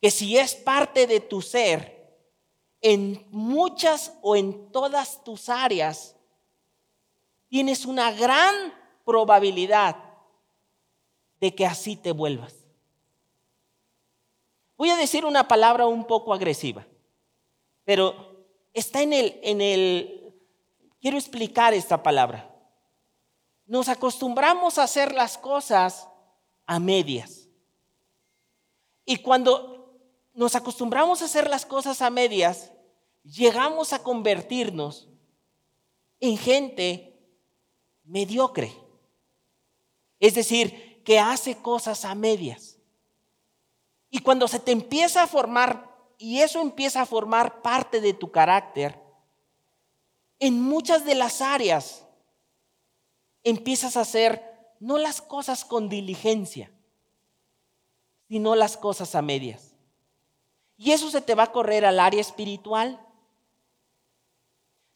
[0.00, 2.02] Que si es parte de tu ser,
[2.80, 6.16] en muchas o en todas tus áreas,
[7.48, 8.54] tienes una gran
[9.04, 9.96] probabilidad
[11.40, 12.54] de que así te vuelvas.
[14.76, 16.86] Voy a decir una palabra un poco agresiva,
[17.84, 18.31] pero
[18.72, 20.34] está en el, en el,
[21.00, 22.52] quiero explicar esta palabra
[23.72, 26.06] nos acostumbramos a hacer las cosas
[26.66, 27.48] a medias.
[29.06, 29.98] Y cuando
[30.34, 32.70] nos acostumbramos a hacer las cosas a medias,
[33.24, 35.08] llegamos a convertirnos
[36.20, 37.18] en gente
[38.04, 38.72] mediocre.
[40.20, 42.76] Es decir, que hace cosas a medias.
[44.10, 45.91] Y cuando se te empieza a formar,
[46.22, 48.96] y eso empieza a formar parte de tu carácter,
[50.38, 52.06] en muchas de las áreas
[53.42, 54.40] empiezas a hacer
[54.78, 56.70] no las cosas con diligencia,
[58.28, 59.74] sino las cosas a medias.
[60.76, 63.04] Y eso se te va a correr al área espiritual,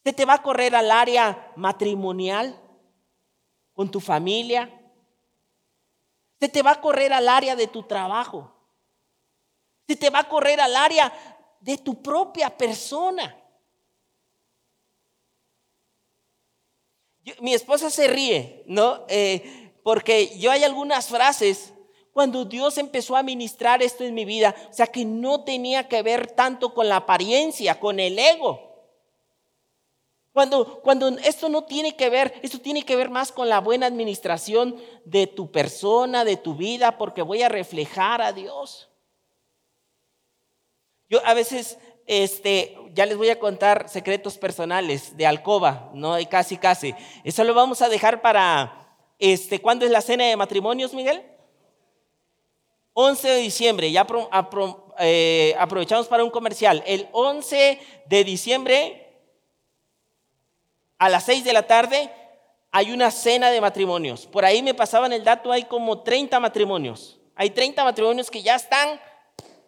[0.04, 2.56] se te va a correr al área matrimonial,
[3.74, 4.80] con tu familia,
[6.38, 8.55] se te va a correr al área de tu trabajo,
[9.86, 11.12] se te va a correr al área
[11.60, 13.36] de tu propia persona.
[17.40, 19.04] mi esposa se ríe, ¿no?
[19.08, 21.72] Eh, porque yo hay algunas frases
[22.12, 26.02] cuando Dios empezó a ministrar esto en mi vida, o sea que no tenía que
[26.02, 28.62] ver tanto con la apariencia, con el ego.
[30.32, 33.86] Cuando, cuando esto no tiene que ver, esto tiene que ver más con la buena
[33.86, 38.88] administración de tu persona, de tu vida, porque voy a reflejar a Dios.
[41.08, 46.26] Yo a veces este, ya les voy a contar secretos personales de alcoba, no y
[46.26, 46.94] casi casi.
[47.24, 51.22] Eso lo vamos a dejar para, este, ¿cuándo es la cena de matrimonios, Miguel?
[52.94, 54.06] 11 de diciembre, ya
[55.00, 56.82] eh, aprovechamos para un comercial.
[56.86, 59.06] El 11 de diciembre,
[60.98, 62.10] a las 6 de la tarde,
[62.70, 64.26] hay una cena de matrimonios.
[64.26, 67.18] Por ahí me pasaban el dato, hay como 30 matrimonios.
[67.34, 68.98] Hay 30 matrimonios que ya están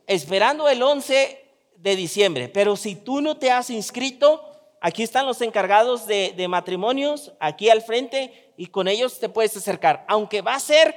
[0.08, 1.44] esperando el 11
[1.76, 2.48] de diciembre.
[2.48, 4.42] Pero si tú no te has inscrito,
[4.80, 10.04] aquí están los encargados de, matrimonios, aquí al frente, y con ellos te puedes acercar.
[10.08, 10.96] Aunque va a ser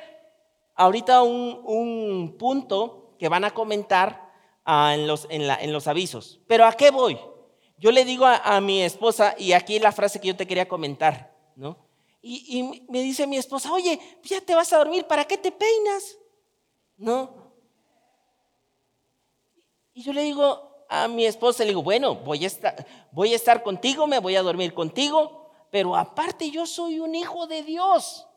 [0.75, 4.31] ahorita un, punto que van a comentar
[4.65, 6.39] ah, en, los, avisos.
[6.47, 7.19] Pero ¿a qué voy?
[7.77, 11.35] Yo le digo a, mi esposa, y aquí la frase que yo te quería comentar,
[11.55, 11.77] ¿no?
[12.23, 15.51] Y, y me dice mi esposa, oye, ya te vas a dormir, ¿para qué te
[15.51, 16.17] peinas?
[16.95, 17.40] ¿No?
[20.01, 23.35] Y yo le digo, a mi esposa le digo, bueno, voy a, estar, voy a
[23.35, 28.27] estar contigo, me voy a dormir contigo, pero aparte yo soy un hijo de Dios.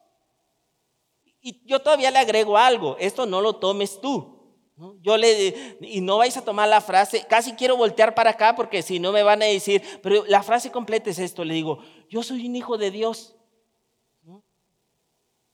[1.40, 4.60] Y yo todavía le agrego algo, esto no lo tomes tú.
[5.00, 8.82] Yo le, y no vais a tomar la frase, casi quiero voltear para acá porque
[8.82, 11.78] si no me van a decir, pero la frase completa es esto, le digo,
[12.10, 13.36] yo soy un hijo de Dios.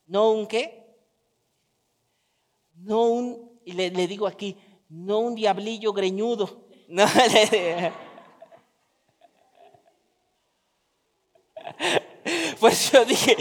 [0.07, 0.93] ¿No, un qué?
[2.75, 4.57] No un, y le, le digo aquí,
[4.91, 6.69] no un diablillo greñudo.
[6.91, 7.07] No,
[12.59, 13.37] Pues yo dije,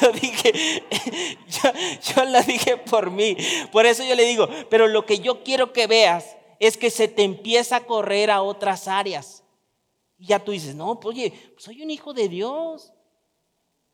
[0.00, 0.52] yo dije,
[1.48, 1.70] yo,
[2.14, 3.36] yo la dije por mí.
[3.70, 7.08] Por eso yo le digo, pero lo que yo quiero que veas es que se
[7.08, 9.44] te empieza a correr a otras áreas.
[10.18, 12.92] Y ya tú dices, no, pues oye, soy un hijo de Dios.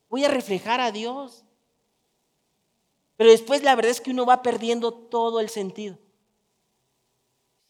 [0.09, 1.44] Voy a reflejar a Dios.
[3.16, 5.99] Pero después la verdad es que uno va perdiendo todo el sentido.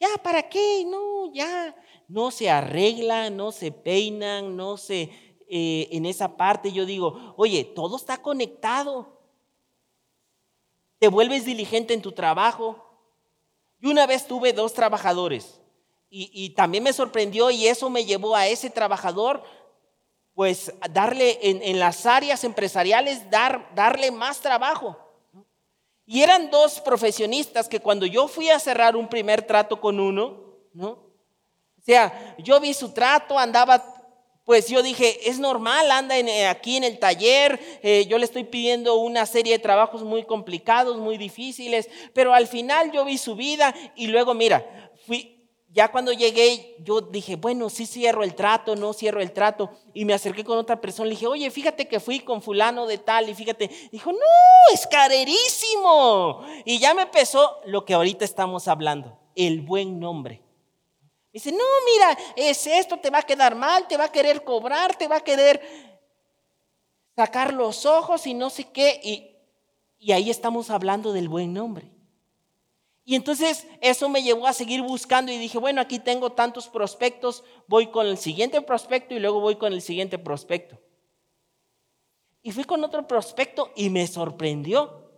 [0.00, 0.84] Ya, ¿para qué?
[0.86, 1.76] No, ya.
[2.08, 5.10] No se arreglan, no se peinan, no se...
[5.52, 9.20] Eh, en esa parte yo digo, oye, todo está conectado.
[10.98, 12.84] Te vuelves diligente en tu trabajo.
[13.80, 15.60] Y una vez tuve dos trabajadores
[16.10, 19.44] y, también me sorprendió y eso me llevó a ese trabajador,
[20.34, 24.98] pues darle en, en las áreas empresariales, dar, darle más trabajo.
[26.12, 30.56] Y eran dos profesionistas que cuando yo fui a cerrar un primer trato con uno,
[30.72, 30.88] ¿no?
[30.88, 33.80] O sea, yo vi su trato, andaba,
[34.44, 38.42] pues yo dije, es normal, anda eh, aquí en el taller, eh, yo le estoy
[38.42, 43.36] pidiendo una serie de trabajos muy complicados, muy difíciles, pero al final yo vi su
[43.36, 45.39] vida y luego, mira, fui,
[45.72, 49.70] ya cuando llegué, yo dije, bueno, sí cierro el trato, no cierro el trato.
[49.94, 52.98] Y me acerqué con otra persona, le dije, oye, fíjate que fui con fulano de
[52.98, 54.18] tal, y fíjate, dijo, no,
[54.74, 56.44] es carerísimo.
[56.64, 60.42] Y ya me empezó lo que ahorita estamos hablando, el buen nombre.
[61.32, 64.96] Dice, no, mira, es esto, te va a quedar mal, te va a querer cobrar,
[64.96, 65.62] te va a querer
[67.14, 69.00] sacar los ojos y no sé qué.
[69.04, 69.36] Y,
[70.00, 71.92] y ahí estamos hablando del buen nombre.
[73.10, 77.42] Y entonces eso me llevó a seguir buscando y dije, bueno, aquí tengo tantos prospectos,
[77.66, 80.78] voy con el siguiente prospecto y luego voy con el siguiente prospecto.
[82.40, 85.10] Y fui con otro prospecto y me sorprendió,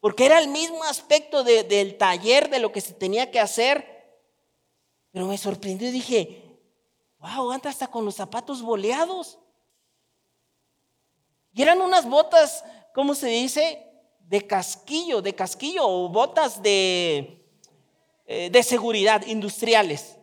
[0.00, 4.20] porque era el mismo aspecto del taller, de lo que se tenía que hacer,
[5.12, 6.58] pero me sorprendió y dije,
[7.20, 9.38] wow, anda hasta con los zapatos boleados.
[11.54, 13.91] Y eran unas botas, ¿cómo se dice?
[14.32, 17.38] De casquillo, de casquillo o botas de,
[18.24, 20.16] eh, de seguridad industriales.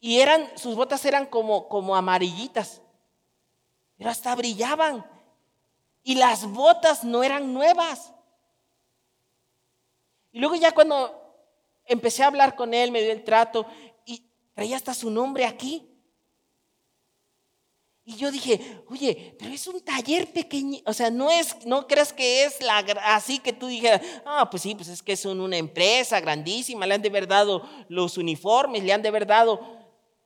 [0.00, 2.80] y eran, sus botas eran como, como amarillitas,
[3.98, 5.04] pero hasta brillaban.
[6.04, 8.14] Y las botas no eran nuevas.
[10.32, 10.96] Y luego ya cuando
[11.84, 13.66] empecé a hablar con él, me dio el trato
[14.06, 15.95] y traía hasta su nombre aquí.
[18.08, 22.12] Y yo dije, oye, pero es un taller pequeño, o sea, no es, no creas
[22.12, 22.58] que es
[23.02, 26.94] así que tú dijeras, ah, pues sí, pues es que es una empresa grandísima, le
[26.94, 29.60] han de haber dado los uniformes, le han de haber dado.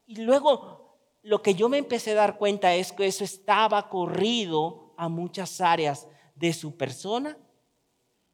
[0.06, 4.92] Y luego lo que yo me empecé a dar cuenta es que eso estaba corrido
[4.98, 7.38] a muchas áreas de su persona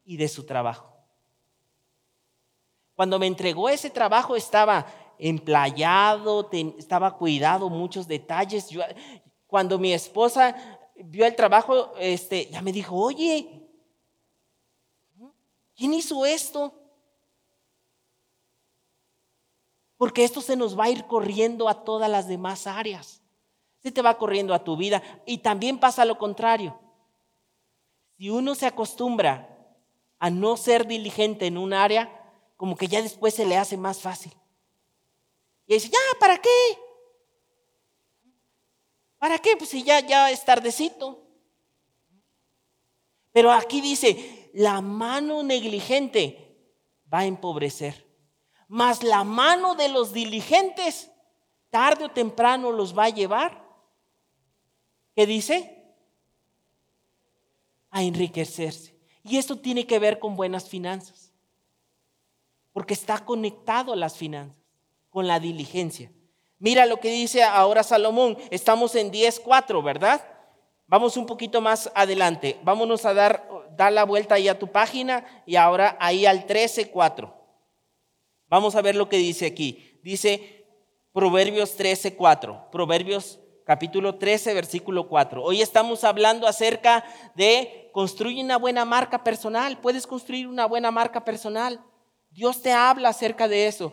[0.04, 0.92] y de su trabajo.
[2.96, 4.86] Cuando me entregó ese trabajo estaba
[5.20, 8.68] emplayado, estaba cuidado, muchos detalles.
[8.70, 8.82] Yo,
[9.56, 10.54] cuando mi esposa
[10.96, 13.66] vio el trabajo, este, ya me dijo, oye,
[15.74, 16.74] ¿quién hizo esto?
[19.96, 23.22] Porque esto se nos va a ir corriendo a todas las demás áreas.
[23.78, 25.02] Se te va corriendo a tu vida.
[25.24, 26.78] Y también pasa lo contrario.
[28.18, 29.74] Si uno se acostumbra
[30.18, 32.12] a no ser diligente en un área,
[32.58, 34.34] como que ya después se le hace más fácil.
[35.66, 36.78] Y dice, ya, ¿para qué?
[39.26, 39.56] ¿Para qué?
[39.56, 41.20] Pues si ya, ya es tardecito.
[43.32, 46.56] Pero aquí dice, la mano negligente
[47.12, 48.06] va a empobrecer,
[48.68, 51.10] mas la mano de los diligentes
[51.70, 53.66] tarde o temprano los va a llevar.
[55.16, 55.92] ¿Qué dice?
[57.90, 58.96] A enriquecerse.
[59.24, 61.32] Y esto tiene que ver con buenas finanzas,
[62.72, 64.62] porque está conectado a las finanzas,
[65.10, 66.12] con la diligencia.
[66.58, 68.38] Mira lo que dice ahora Salomón.
[68.50, 70.20] Estamos en 10.4, ¿verdad?
[70.86, 72.58] Vamos un poquito más adelante.
[72.62, 77.32] Vámonos a dar, dar la vuelta ahí a tu página y ahora ahí al 13.4.
[78.48, 80.00] Vamos a ver lo que dice aquí.
[80.02, 80.64] Dice
[81.12, 82.70] Proverbios 13.4.
[82.70, 85.42] Proverbios capítulo 13, versículo 4.
[85.42, 89.78] Hoy estamos hablando acerca de construir una buena marca personal.
[89.78, 91.84] Puedes construir una buena marca personal.
[92.30, 93.92] Dios te habla acerca de eso.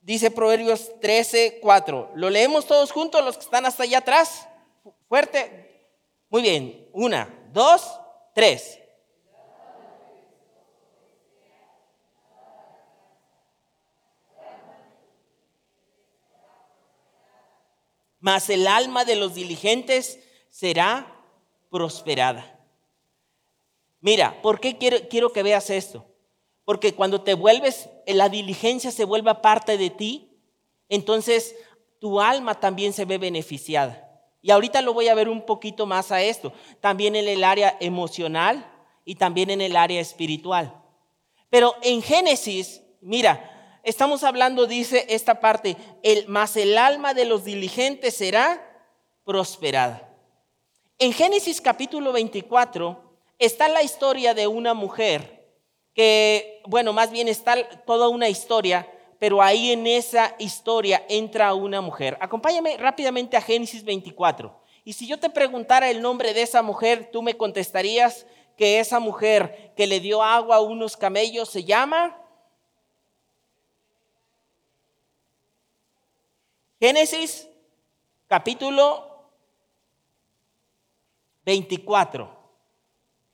[0.00, 2.12] Dice Proverbios 13, 4.
[2.14, 4.48] ¿Lo leemos todos juntos, los que están hasta allá atrás?
[5.08, 5.88] Fuerte.
[6.30, 6.88] Muy bien.
[6.92, 7.82] Una, dos,
[8.34, 8.78] tres.
[18.20, 20.18] Mas el alma de los diligentes
[20.50, 21.24] será
[21.70, 22.58] prosperada.
[24.00, 26.09] Mira, ¿por qué quiero, quiero que veas esto?
[26.70, 30.38] Porque cuando te vuelves, la diligencia se vuelva parte de ti,
[30.88, 31.56] entonces
[31.98, 34.08] tu alma también se ve beneficiada.
[34.40, 37.76] Y ahorita lo voy a ver un poquito más a esto, también en el área
[37.80, 38.64] emocional
[39.04, 40.80] y también en el área espiritual.
[41.48, 47.42] Pero en Génesis, mira, estamos hablando, dice esta parte, el, más el alma de los
[47.42, 48.64] diligentes será
[49.24, 50.08] prosperada.
[51.00, 55.39] En Génesis capítulo 24 está la historia de una mujer
[55.94, 61.80] que, bueno, más bien está toda una historia, pero ahí en esa historia entra una
[61.80, 62.16] mujer.
[62.20, 64.60] Acompáñame rápidamente a Génesis 24.
[64.84, 68.26] Y si yo te preguntara el nombre de esa mujer, tú me contestarías
[68.56, 72.16] que esa mujer que le dio agua a unos camellos se llama
[76.80, 77.46] Génesis
[78.26, 79.28] capítulo
[81.44, 82.38] 24.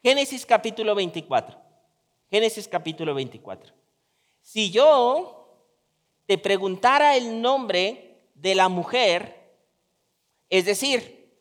[0.03, 1.66] Génesis capítulo 24.
[2.31, 3.73] Génesis capítulo 24.
[4.41, 5.65] Si yo
[6.27, 9.55] te preguntara el nombre de la mujer,
[10.51, 11.41] es decir,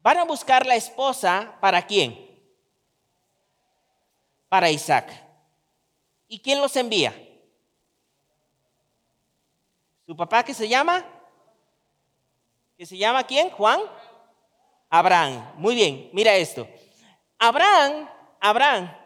[0.00, 2.28] van a buscar la esposa para quién?
[4.48, 5.12] Para Isaac.
[6.26, 7.14] ¿Y quién los envía?
[10.06, 11.04] ¿Su papá que se llama?
[12.76, 13.50] ¿Que se llama quién?
[13.50, 13.80] ¿Juan?
[14.88, 15.52] Abraham.
[15.56, 16.66] Muy bien, mira esto.
[17.38, 18.08] Abraham,
[18.40, 18.99] Abraham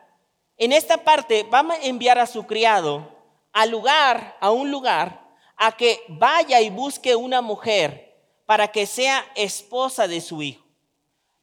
[0.56, 3.12] en esta parte va a enviar a su criado
[3.52, 5.24] al lugar, a un lugar,
[5.56, 10.64] a que vaya y busque una mujer para que sea esposa de su hijo.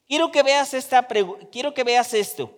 [0.07, 1.07] Quiero que veas esta
[1.51, 2.51] quiero que veas esto.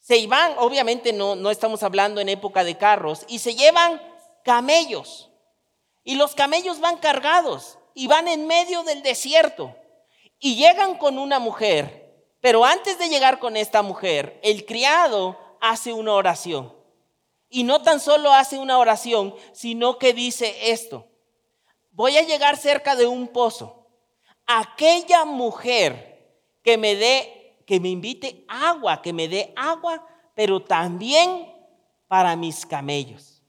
[0.00, 4.02] Se iban, obviamente no, no estamos hablando en época de carros, y se llevan
[4.44, 5.30] camellos.
[6.02, 9.74] Y los camellos van cargados y van en medio del desierto.
[10.38, 15.94] Y llegan con una mujer, pero antes de llegar con esta mujer, el criado hace
[15.94, 16.72] una oración.
[17.48, 21.06] Y no tan solo hace una oración, sino que dice esto.
[21.92, 23.86] Voy a llegar cerca de un pozo.
[24.46, 31.50] Aquella mujer que me dé, que me invite agua, que me dé agua, pero también
[32.08, 33.42] para mis camellos.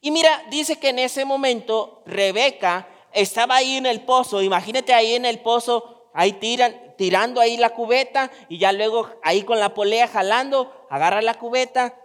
[0.00, 5.14] Y mira, dice que en ese momento Rebeca estaba ahí en el pozo, imagínate ahí
[5.14, 9.74] en el pozo, ahí tiran, tirando ahí la cubeta y ya luego ahí con la
[9.74, 11.98] polea jalando, agarra la cubeta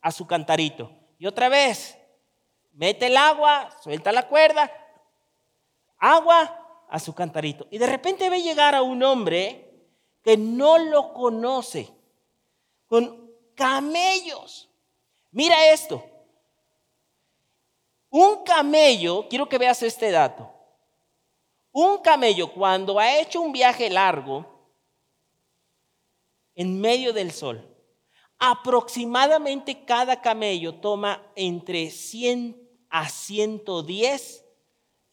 [0.00, 0.90] a su cantarito.
[1.20, 1.96] Y otra vez,
[2.72, 4.68] mete el agua, suelta la cuerda,
[5.98, 7.68] agua a su cantarito.
[7.70, 9.86] Y de repente ve llegar a un hombre
[10.20, 11.88] que no lo conoce,
[12.88, 14.68] con camellos.
[15.30, 16.04] Mira esto.
[18.08, 20.52] Un camello, quiero que veas este dato.
[21.72, 24.46] Un camello cuando ha hecho un viaje largo
[26.54, 27.64] en medio del sol,
[28.38, 34.44] aproximadamente cada camello toma entre 100 a 110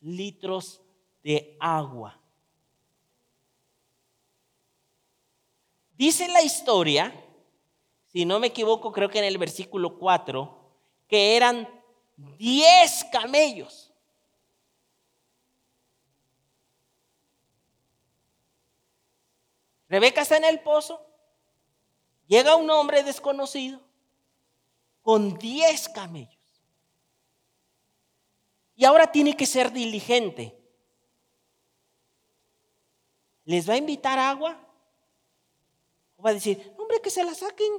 [0.01, 0.81] litros
[1.23, 2.19] de agua.
[5.97, 7.13] Dice la historia,
[8.05, 10.57] si no me equivoco, creo que en el versículo 4,
[11.07, 11.67] que eran
[12.15, 13.86] 10 camellos.
[19.89, 21.01] Rebeca está en el pozo,
[22.27, 23.81] llega un hombre desconocido
[25.01, 26.37] con 10 camellos.
[28.75, 30.55] Y ahora tiene que ser diligente.
[33.45, 34.59] ¿Les va a invitar agua?
[36.17, 37.71] ¿O va a decir, hombre, que se la saquen?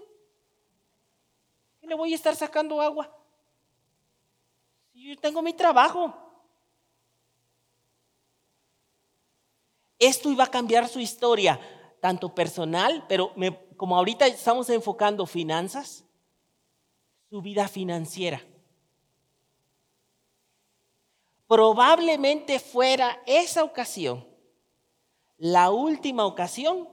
[1.80, 3.14] ¿Qué le voy a estar sacando agua?
[4.94, 6.14] Yo tengo mi trabajo.
[9.98, 11.60] Esto iba a cambiar su historia,
[12.00, 13.34] tanto personal, pero
[13.76, 16.04] como ahorita estamos enfocando finanzas,
[17.30, 18.42] su vida financiera.
[21.46, 24.28] Probablemente fuera esa ocasión
[25.38, 26.88] la última ocasión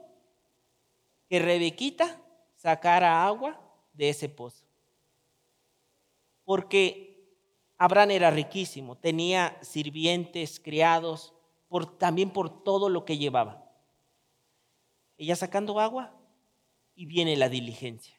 [1.27, 2.21] que Rebequita
[2.55, 3.59] sacara agua
[3.93, 4.63] de ese pozo.
[6.43, 7.27] Porque
[7.77, 11.33] Abraham era riquísimo, tenía sirvientes, criados,
[11.97, 13.64] también por todo lo que llevaba.
[15.17, 16.13] Ella sacando agua
[16.95, 18.15] y viene la diligencia.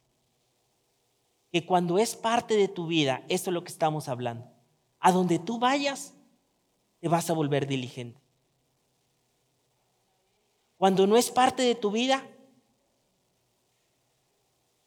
[1.53, 4.51] Que cuando es parte de tu vida, esto es lo que estamos hablando.
[4.99, 6.15] A donde tú vayas,
[7.01, 8.21] te vas a volver diligente.
[10.77, 12.27] Cuando no es parte de tu vida,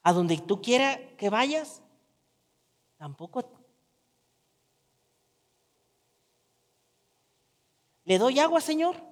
[0.04, 1.82] a donde tú quieras que vayas,
[2.98, 3.60] tampoco
[8.10, 9.09] ¿Le doy agua, Señor?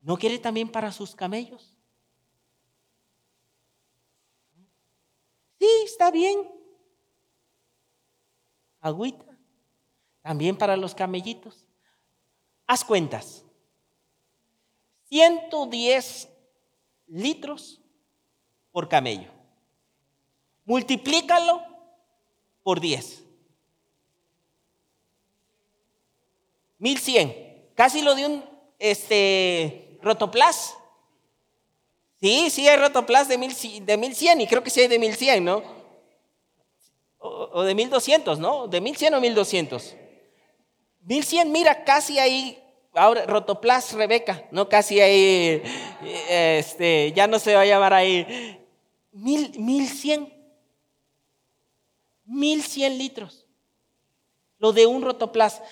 [0.00, 1.76] ¿No quiere también para sus camellos?
[5.58, 6.50] Sí, está bien.
[8.80, 9.26] Agüita.
[10.22, 11.66] También para los camellitos.
[12.66, 13.44] Haz cuentas.
[15.10, 16.28] 110
[17.08, 17.80] litros
[18.70, 19.30] por camello.
[20.64, 21.62] Multiplícalo
[22.62, 23.24] por 10.
[26.78, 27.72] 1100.
[27.74, 28.44] Casi lo de un
[28.78, 30.76] este, rotoplas.
[32.20, 33.54] Sí, sí hay rotoplas de, mil,
[33.86, 35.62] de 1100 y creo que sí hay de 1100, ¿no?
[37.18, 38.66] O, o de 1200, ¿no?
[38.66, 39.96] De 1100 o 1200.
[41.02, 42.62] 1100, mira, casi ahí,
[42.94, 44.68] ahora rotoplas Rebeca, ¿no?
[44.68, 45.62] Casi ahí,
[46.28, 48.58] este, ya no se va a llamar ahí.
[49.12, 50.32] Mil, 1100.
[52.26, 53.46] 1100 litros.
[54.58, 55.62] Lo de un rotoplas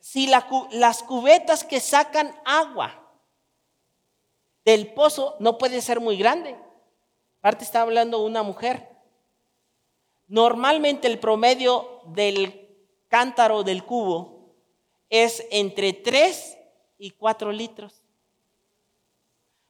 [0.00, 2.99] si las cubetas que sacan agua
[4.64, 6.56] del pozo no puede ser muy grande.
[7.38, 8.88] Aparte está hablando una mujer.
[10.28, 12.68] Normalmente el promedio del
[13.08, 14.54] cántaro del cubo
[15.08, 16.58] es entre 3
[16.98, 18.02] y 4 litros.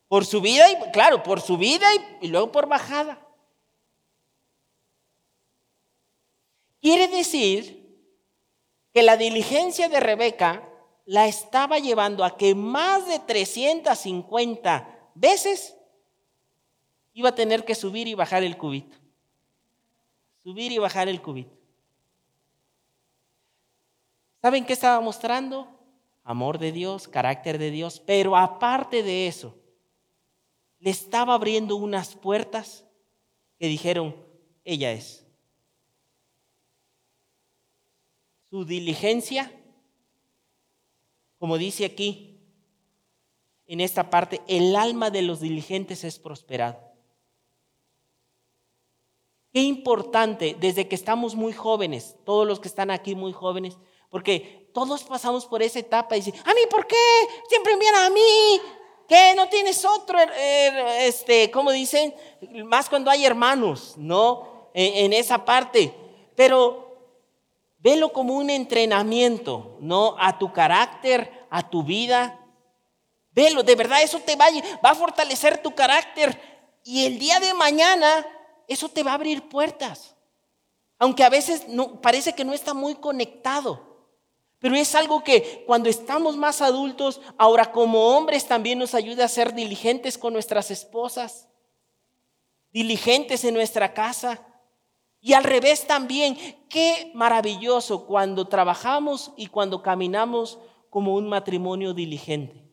[0.08, 3.24] Por subida y, claro, por subida y, y luego por bajada.
[6.80, 7.80] Quiere decir
[8.92, 10.69] que la diligencia de Rebeca
[11.06, 15.76] la estaba llevando a que más de 350 veces
[17.12, 18.96] iba a tener que subir y bajar el cubito.
[20.42, 21.56] Subir y bajar el cubito.
[24.40, 25.68] ¿Saben qué estaba mostrando?
[26.24, 29.58] Amor de Dios, carácter de Dios, pero aparte de eso,
[30.78, 32.84] le estaba abriendo unas puertas
[33.58, 34.16] que dijeron,
[34.64, 35.26] ella es.
[38.50, 39.52] su diligencia,
[41.40, 42.38] como dice aquí,
[43.66, 46.78] en esta parte, el alma de los diligentes es prosperado.
[49.50, 53.78] Qué importante desde que estamos muy jóvenes, todos los que están aquí muy jóvenes,
[54.10, 56.96] porque todos pasamos por esa etapa y dicen, a mí, ¿por qué?
[57.48, 58.60] Siempre envían a mí.
[59.08, 59.32] ¿Qué?
[59.34, 60.18] ¿No tienes otro?
[60.20, 62.14] Eh, este, ¿Cómo dicen?
[62.66, 64.68] Más cuando hay hermanos, ¿no?
[64.74, 65.94] En, en esa parte.
[66.36, 66.89] pero
[67.80, 70.16] velo como un entrenamiento, ¿no?
[70.18, 72.38] A tu carácter, a tu vida.
[73.32, 74.46] Velo, de verdad eso te va,
[74.84, 76.40] va a fortalecer tu carácter
[76.84, 78.26] y el día de mañana
[78.68, 80.14] eso te va a abrir puertas.
[80.98, 81.66] Aunque a veces
[82.02, 83.90] parece que no está muy conectado.
[84.58, 89.28] Pero es algo que cuando estamos más adultos, ahora como hombres también nos ayuda a
[89.28, 91.48] ser diligentes con nuestras esposas,
[92.70, 94.46] diligentes en nuestra casa.
[95.20, 96.36] Y al revés también,
[96.68, 100.58] qué maravilloso cuando trabajamos y cuando caminamos
[100.88, 102.64] como un matrimonio diligente.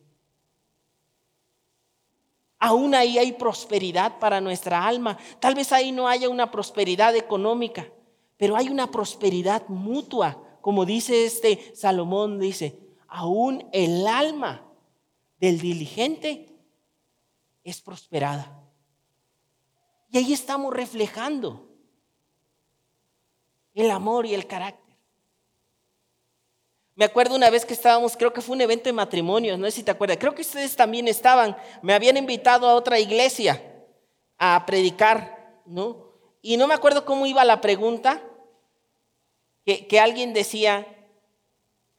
[2.58, 5.16] Aún ahí hay prosperidad para nuestra alma.
[5.38, 7.86] Tal vez ahí no haya una prosperidad económica,
[8.36, 14.70] pero hay una prosperidad mutua como dice este Salomón, dice, aún el alma
[15.40, 16.54] del diligente
[17.64, 18.62] es prosperada.
[20.10, 21.67] Y ahí estamos reflejando
[23.82, 24.96] el amor y el carácter.
[26.96, 29.72] Me acuerdo una vez que estábamos, creo que fue un evento de matrimonios, no sé
[29.72, 33.62] si te acuerdas, creo que ustedes también estaban, me habían invitado a otra iglesia
[34.36, 36.08] a predicar, ¿no?
[36.42, 38.20] Y no me acuerdo cómo iba la pregunta,
[39.64, 40.86] que, alguien decía,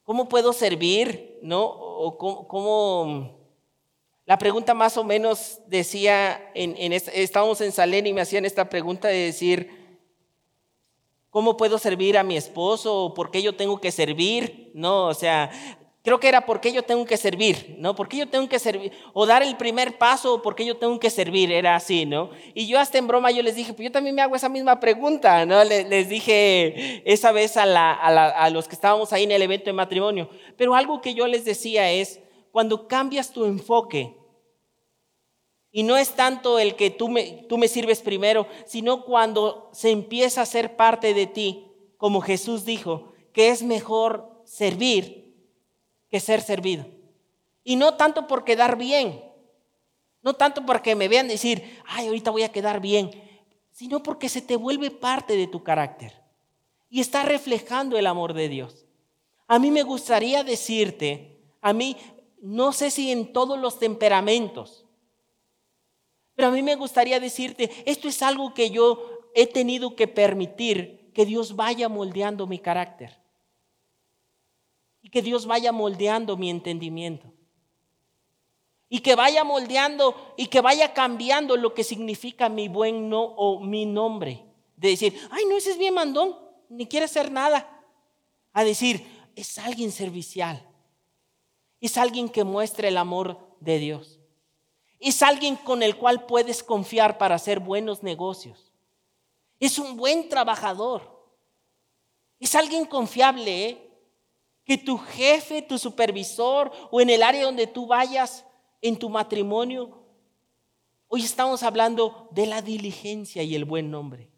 [0.04, 1.38] ¿cómo puedo servir?
[1.44, 1.64] ¿No?
[1.64, 2.18] O
[2.48, 3.38] cómo,
[4.26, 9.08] la pregunta más o menos decía, en, estábamos en Salén y me hacían esta pregunta
[9.08, 9.79] de decir,
[11.30, 13.06] ¿cómo puedo servir a mi esposo?
[13.06, 14.72] ¿O por qué yo tengo que servir?
[14.74, 15.52] No, o sea,
[16.04, 17.96] creo que era porque yo tengo que servir, ¿no?
[17.96, 21.10] Porque yo tengo que servir, o dar el primer paso, o porque yo tengo que
[21.10, 22.30] servir, era así, ¿no?
[22.54, 24.80] Y yo hasta en broma yo les dije, pues yo también me hago esa misma
[24.80, 25.64] pregunta, ¿no?
[25.64, 30.30] Les, dije esa vez a, a los que estábamos ahí en el evento de matrimonio,
[30.58, 32.20] pero algo que yo les decía es,
[32.52, 34.16] cuando cambias tu enfoque,
[35.72, 39.92] y no es tanto el que tú me, tú me sirves primero, sino cuando se
[39.92, 41.68] empieza a ser parte de ti,
[41.98, 45.36] como Jesús dijo, que es mejor servir
[46.10, 46.86] que ser servido.
[47.64, 49.24] Y no tanto por quedar bien,
[50.22, 53.12] no tanto porque me vean decir, ay, ahorita voy a quedar bien,
[53.72, 56.20] sino porque se te vuelve parte de tu carácter
[56.90, 58.86] y está reflejando el amor de Dios.
[59.48, 61.96] A mí me gustaría decirte, a mí,
[62.42, 64.86] no sé si en todos los temperamentos,
[66.40, 71.12] pero a mí me gustaría decirte, esto es algo que yo he tenido que permitir
[71.14, 73.20] que Dios vaya moldeando mi carácter
[75.02, 77.34] y que Dios vaya moldeando mi entendimiento.
[78.88, 83.60] Y que vaya moldeando y que vaya cambiando lo que significa mi buen no o
[83.60, 84.46] mi nombre.
[84.78, 86.38] De decir, ay, no, ese es bien mandón,
[86.70, 87.70] ni quiere hacer nada.
[88.54, 90.66] A decir, es alguien servicial.
[91.82, 94.19] Es alguien que muestra el amor de Dios.
[95.00, 98.72] Es alguien con el cual puedes confiar para hacer buenos negocios.
[99.60, 101.20] Es un buen trabajador.
[102.40, 103.90] Es alguien confiable, ¿eh?
[104.70, 108.46] que tu jefe, tu supervisor o en el área donde tú vayas
[108.82, 110.04] en tu matrimonio,
[111.08, 114.30] hoy estamos hablando de la diligencia y el buen nombre.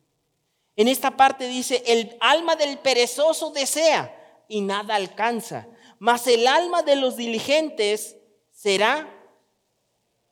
[0.77, 5.67] En esta parte dice, el alma del perezoso desea y nada alcanza,
[5.99, 8.15] mas el alma de los diligentes
[8.51, 9.20] será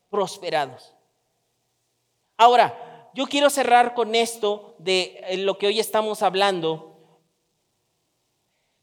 [0.09, 0.93] prosperados.
[2.37, 6.89] Ahora, yo quiero cerrar con esto de eh, lo que hoy estamos hablando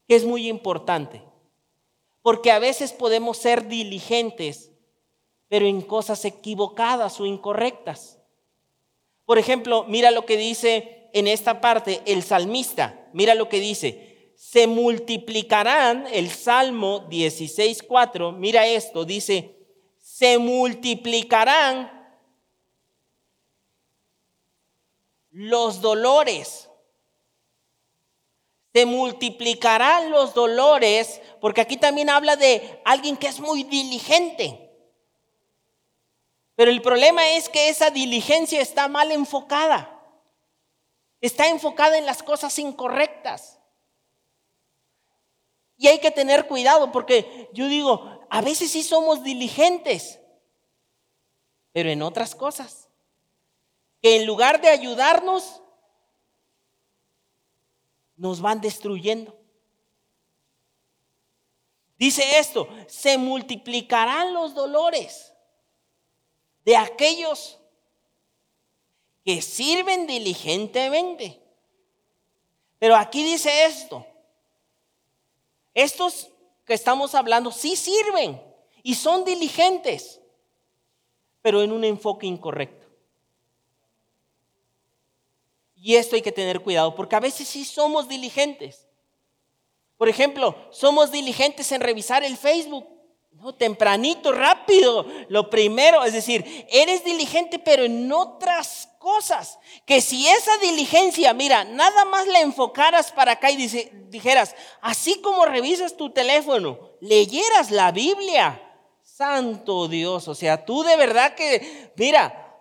[0.07, 1.21] que es muy importante.
[2.21, 4.71] Porque a veces podemos ser diligentes,
[5.47, 8.19] pero en cosas equivocadas o incorrectas.
[9.25, 13.09] Por ejemplo, mira lo que dice en esta parte el salmista.
[13.13, 14.33] Mira lo que dice.
[14.35, 19.56] Se multiplicarán, el Salmo 16.4, mira esto, dice,
[20.17, 21.91] se multiplicarán
[25.29, 26.67] los dolores
[28.77, 34.69] se multiplicarán los dolores, porque aquí también habla de alguien que es muy diligente.
[36.55, 39.99] Pero el problema es que esa diligencia está mal enfocada.
[41.21, 43.56] Está enfocada en las cosas incorrectas.
[45.77, 50.19] Y hay que tener cuidado porque yo digo, a veces sí somos diligentes,
[51.71, 52.89] pero en otras cosas.
[54.01, 55.61] Que en lugar de ayudarnos,
[58.17, 59.37] nos van destruyendo.
[61.97, 65.33] Dice esto, se multiplicarán los dolores
[66.65, 67.59] de aquellos
[69.23, 71.41] que sirven diligentemente.
[72.79, 74.05] Pero aquí dice esto,
[75.77, 76.31] estos
[76.65, 78.41] que estamos hablando sí sirven
[78.81, 80.19] y son diligentes,
[81.43, 82.87] pero en un enfoque incorrecto.
[85.75, 88.87] Y esto hay que tener cuidado, porque a veces sí somos diligentes.
[89.97, 92.87] Por ejemplo, somos diligentes en revisar el Facebook.
[93.33, 95.05] No, tempranito, rápido.
[95.29, 99.57] Lo primero, es decir, eres diligente, pero en otras cosas.
[99.85, 103.55] Que si esa diligencia, mira, nada más la enfocaras para acá y
[104.09, 108.61] dijeras, así como revisas tu teléfono, leyeras la Biblia.
[109.01, 112.53] Santo Dios, o sea, tú de verdad que, mira,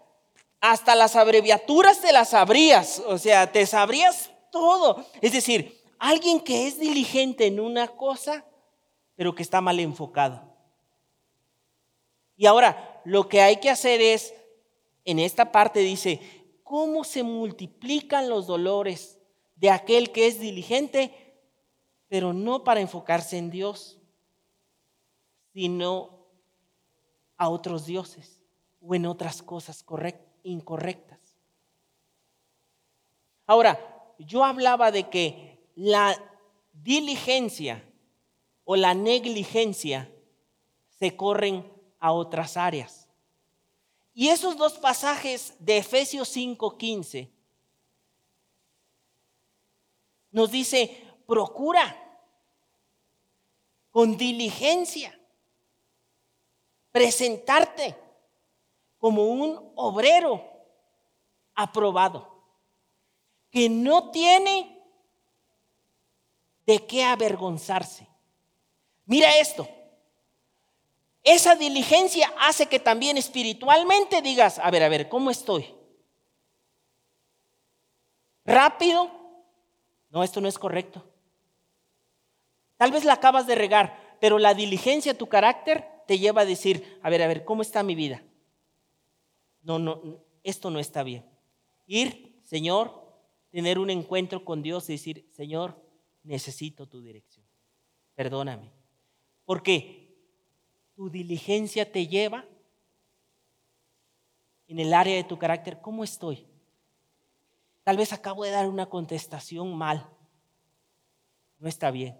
[0.60, 5.04] hasta las abreviaturas te las sabrías, o sea, te sabrías todo.
[5.20, 8.44] Es decir, alguien que es diligente en una cosa,
[9.16, 10.44] pero que está mal enfocado.
[12.36, 14.32] Y ahora, lo que hay que hacer es,
[15.04, 16.20] en esta parte dice,
[16.66, 19.20] ¿cómo se multiplican los dolores
[19.54, 21.38] de aquel que es diligente,
[22.08, 24.00] pero no para enfocarse en Dios,
[25.52, 26.26] sino
[27.36, 28.40] a otros dioses
[28.80, 29.84] o en otras cosas
[30.42, 31.20] incorrectas?
[33.46, 33.78] Ahora,
[34.18, 36.20] yo hablaba de que la
[36.72, 37.88] diligencia
[38.64, 40.12] o la negligencia
[40.98, 43.05] se corren a otras áreas.
[44.18, 47.30] Y esos dos pasajes de Efesios 5:15
[50.30, 51.94] nos dice, procura
[53.90, 55.20] con diligencia
[56.92, 57.94] presentarte
[58.96, 60.42] como un obrero
[61.54, 62.42] aprobado,
[63.50, 64.82] que no tiene
[66.64, 68.08] de qué avergonzarse.
[69.04, 69.68] Mira esto,
[71.26, 75.66] esa diligencia hace que también espiritualmente digas, a ver, a ver, ¿cómo estoy?
[78.44, 79.10] ¿Rápido?
[80.10, 81.04] No, esto no es correcto.
[82.76, 87.00] Tal vez la acabas de regar, pero la diligencia, tu carácter, te lleva a decir,
[87.02, 88.22] a ver, a ver, ¿cómo está mi vida?
[89.62, 90.00] No, no,
[90.44, 91.28] esto no está bien.
[91.88, 93.04] Ir, Señor,
[93.50, 95.82] tener un encuentro con Dios y decir, Señor,
[96.22, 97.44] necesito tu dirección.
[98.14, 98.70] Perdóname.
[99.44, 100.05] ¿Por qué?
[100.96, 102.44] Tu diligencia te lleva
[104.66, 106.46] en el área de tu carácter, ¿cómo estoy?
[107.84, 110.10] Tal vez acabo de dar una contestación mal.
[111.58, 112.18] No está bien.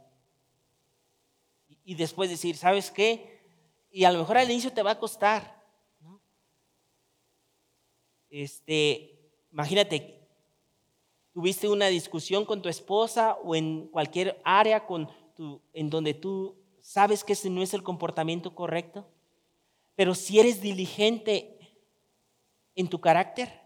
[1.85, 3.41] Y después decir, ¿sabes qué?
[3.91, 5.64] Y a lo mejor al inicio te va a costar.
[8.29, 9.18] Este,
[9.51, 10.20] imagínate,
[11.33, 16.57] tuviste una discusión con tu esposa o en cualquier área con tu, en donde tú
[16.87, 19.11] sabes que ese no es el comportamiento correcto,
[19.97, 21.59] pero si eres diligente
[22.76, 23.61] en tu carácter,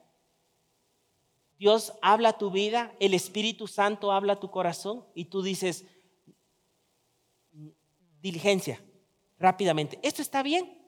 [1.58, 5.84] Dios habla tu vida, el Espíritu Santo habla tu corazón y tú dices,
[8.22, 8.82] diligencia,
[9.38, 10.78] rápidamente, ¿esto está bien?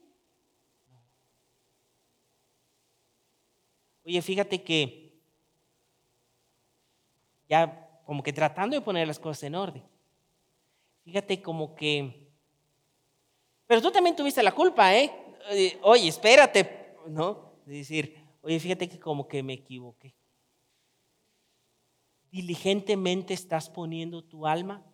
[4.07, 5.21] Oye, fíjate que
[7.47, 9.85] ya como que tratando de poner las cosas en orden,
[11.05, 12.22] fíjate como que
[13.73, 15.81] pero tú también tuviste la culpa, ¿eh?
[15.81, 17.55] Oye, espérate, ¿no?
[17.65, 20.15] De decir, oye, fíjate que como que me equivoqué.
[22.31, 24.85] Diligentemente estás poniendo tu alma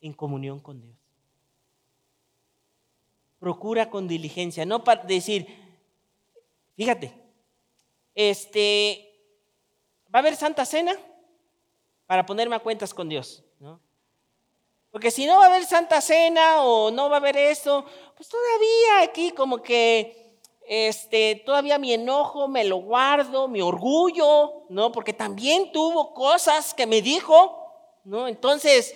[0.00, 0.96] en comunión con Dios.
[3.38, 5.46] Procura con diligencia, no para decir,
[6.76, 7.12] fíjate,
[8.14, 9.20] este,
[10.06, 10.94] va a haber Santa Cena
[12.06, 13.82] para ponerme a cuentas con Dios, ¿no?
[14.94, 17.84] Porque si no va a haber Santa Cena o no va a haber eso,
[18.16, 20.38] pues todavía aquí como que
[20.68, 24.92] este, todavía mi enojo me lo guardo, mi orgullo, ¿no?
[24.92, 28.28] Porque también tuvo cosas que me dijo, ¿no?
[28.28, 28.94] Entonces,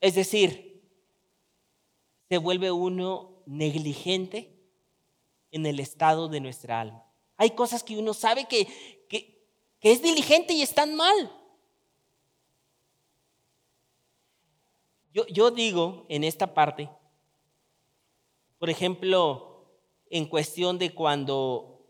[0.00, 0.82] es decir,
[2.30, 4.58] se vuelve uno negligente
[5.50, 7.04] en el estado de nuestra alma.
[7.36, 8.64] Hay cosas que uno sabe que,
[9.06, 9.46] que,
[9.80, 11.39] que es diligente y están mal.
[15.12, 16.88] Yo, digo en esta parte,
[18.60, 19.66] por ejemplo,
[20.08, 21.84] en cuestión de cuando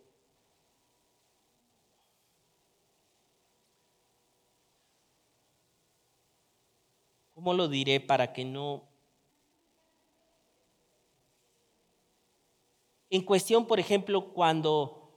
[7.34, 8.88] ¿cómo lo diré para que no...
[13.10, 15.10] En cuestión, por ejemplo, cuando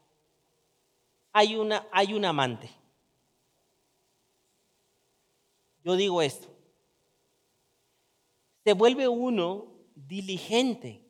[1.31, 2.69] hay, una, hay un amante.
[5.83, 6.52] Yo digo esto
[8.63, 11.03] se vuelve uno diligente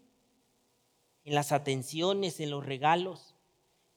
[1.23, 3.35] en las atenciones, en los regalos.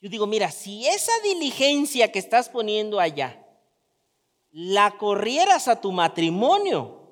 [0.01, 3.43] Yo digo, mira, si esa diligencia que estás poniendo allá,
[4.51, 7.03] la corrieras a tu matrimonio,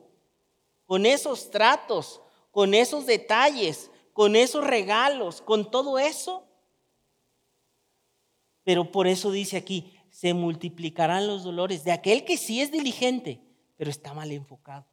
[0.86, 2.20] con esos tratos,
[2.51, 6.42] con esos detalles, con esos regalos, con todo eso,
[8.66, 13.42] Pero por eso dice aquí, se multiplicarán los dolores de aquel que sí es diligente,
[13.76, 14.86] pero está mal enfocado.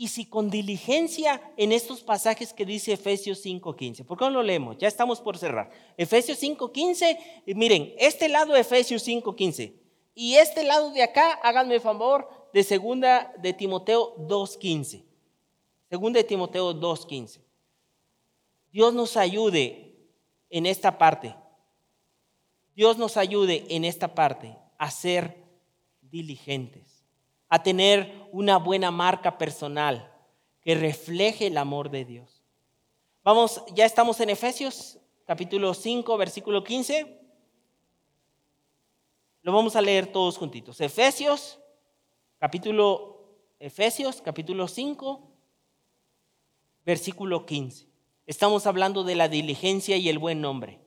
[0.00, 4.42] Y si con diligencia en estos pasajes que dice Efesios 5.15, ¿por qué no lo
[4.42, 4.78] leemos?
[4.78, 5.70] Ya estamos por cerrar.
[5.98, 9.74] Efesios 5.15, miren, este lado Efesios 5.15
[10.14, 15.04] y este lado de acá, háganme el favor, de segunda de Timoteo 2.15.
[15.90, 17.42] Segunda de Timoteo 2.15.
[18.72, 19.96] Dios nos ayude
[20.48, 21.36] en esta parte.
[22.74, 25.44] Dios nos ayude en esta parte a ser
[26.00, 26.89] diligentes
[27.50, 30.10] a tener una buena marca personal
[30.62, 32.42] que refleje el amor de Dios.
[33.22, 37.20] Vamos, ya estamos en Efesios capítulo 5, versículo 15.
[39.42, 40.80] Lo vamos a leer todos juntitos.
[40.80, 41.60] Efesios,
[42.38, 45.30] capítulo Efesios, capítulo 5,
[46.84, 47.86] versículo 15.
[48.26, 50.80] Estamos hablando de la diligencia y el buen nombre,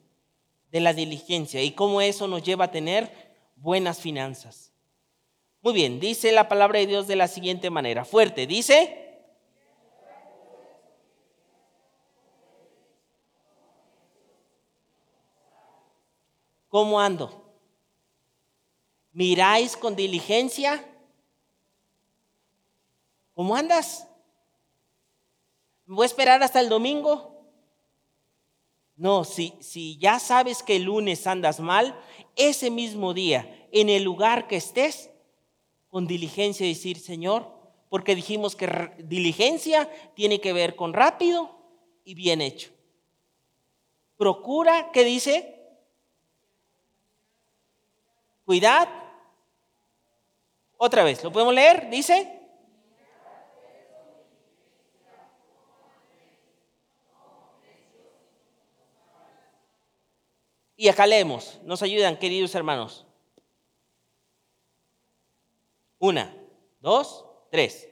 [0.73, 3.13] de la diligencia y cómo eso nos lleva a tener
[3.55, 4.72] buenas finanzas.
[5.63, 8.03] Muy bien, dice la palabra de Dios de la siguiente manera.
[8.03, 8.99] Fuerte, dice.
[16.67, 17.55] ¿Cómo ando?
[19.13, 20.83] ¿Miráis con diligencia?
[23.33, 24.05] ¿Cómo andas?
[25.85, 27.47] ¿Me voy a esperar hasta el domingo?
[28.97, 31.97] No, si, si ya sabes que el lunes andas mal,
[32.35, 35.09] ese mismo día, en el lugar que estés,
[35.93, 37.47] con diligencia decir, Señor,
[37.87, 38.65] porque dijimos que
[38.97, 41.55] diligencia tiene que ver con rápido
[42.03, 42.71] y bien hecho.
[44.17, 45.55] Procura, ¿qué dice?
[48.43, 48.89] Cuidad.
[50.77, 51.87] Otra vez, ¿lo podemos leer?
[51.91, 52.41] Dice.
[60.75, 63.05] Y acá leemos, nos ayudan, queridos hermanos.
[66.03, 66.35] Una,
[66.81, 67.87] dos, tres.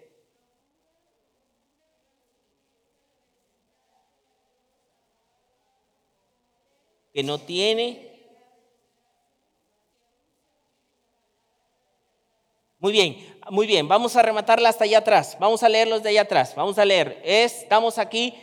[7.13, 8.11] Que no tiene.
[12.79, 13.87] Muy bien, muy bien.
[13.87, 15.37] Vamos a rematarla hasta allá atrás.
[15.39, 16.53] Vamos a leerlos de allá atrás.
[16.53, 17.21] Vamos a leer.
[17.23, 18.35] estamos aquí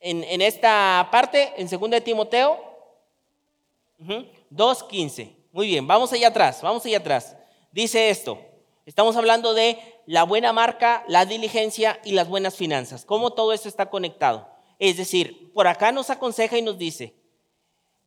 [0.00, 2.58] en, en, esta parte, en 2 de Timoteo
[3.98, 5.30] 2.15.
[5.52, 7.36] Muy bien, vamos allá atrás, vamos allá atrás.
[7.70, 8.53] Dice esto.
[8.86, 13.06] Estamos hablando de la buena marca, la diligencia y las buenas finanzas.
[13.06, 14.46] ¿Cómo todo eso está conectado?
[14.78, 17.14] Es decir, por acá nos aconseja y nos dice,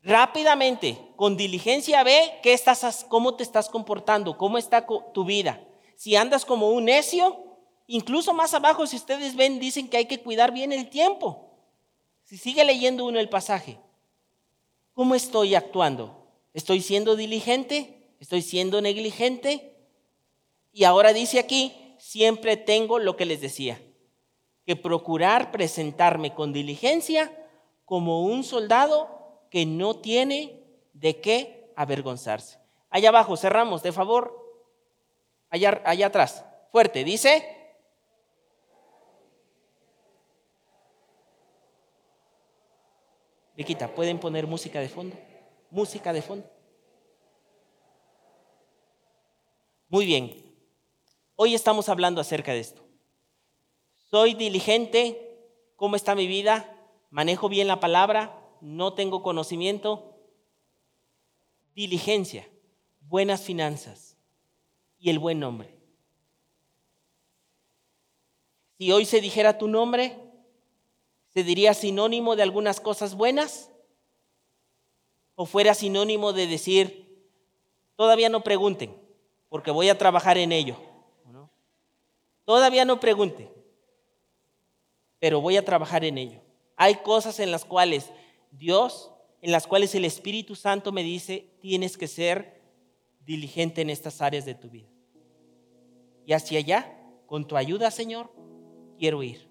[0.04, 5.64] rápidamente, con diligencia ve qué estás, cómo te estás comportando, cómo está tu vida.
[5.96, 7.58] Si andas como un necio,
[7.88, 11.56] incluso más abajo, si ustedes ven, dicen que hay que cuidar bien el tiempo.
[12.24, 13.80] Si sigue leyendo uno el pasaje,
[14.94, 16.28] ¿cómo estoy actuando?
[16.54, 18.14] ¿Estoy siendo diligente?
[18.20, 19.77] ¿Estoy siendo negligente?
[20.78, 23.82] Y ahora dice aquí, siempre tengo lo que les decía,
[24.64, 27.36] que procurar presentarme con diligencia
[27.84, 30.64] como un soldado que no tiene
[30.94, 32.60] de qué avergonzarse.
[32.92, 34.32] Allá abajo, cerramos, de favor.
[35.50, 37.44] Allá, allá atrás, fuerte, dice.
[43.56, 45.18] Viquita, ¿pueden poner música de fondo?
[45.72, 46.48] Música de fondo.
[49.90, 50.47] Muy bien,
[51.40, 52.82] Hoy estamos hablando acerca de esto.
[54.10, 55.40] Soy diligente,
[55.76, 56.76] ¿cómo está mi vida?
[57.12, 58.36] ¿Manejo bien la palabra?
[58.60, 60.18] ¿No tengo conocimiento?
[61.76, 62.50] Diligencia,
[63.02, 64.18] buenas finanzas
[64.98, 65.78] y el buen nombre.
[68.80, 70.18] Si hoy se dijera tu nombre,
[71.36, 73.70] ¿se diría sinónimo de algunas cosas buenas?
[75.36, 77.30] ¿O fuera sinónimo de decir,
[77.96, 79.00] todavía no pregunten,
[79.50, 80.78] porque voy a trabajar en ello?
[82.48, 83.52] Todavía no pregunte,
[85.20, 86.40] pero voy a trabajar en ello.
[86.78, 88.10] Hay cosas en las cuales
[88.52, 92.62] Dios, en las cuales el Espíritu Santo me dice, tienes que ser
[93.26, 94.88] diligente en estas áreas de tu vida.
[96.26, 98.32] Y hacia allá, con tu ayuda, Señor,
[98.98, 99.46] quiero ir.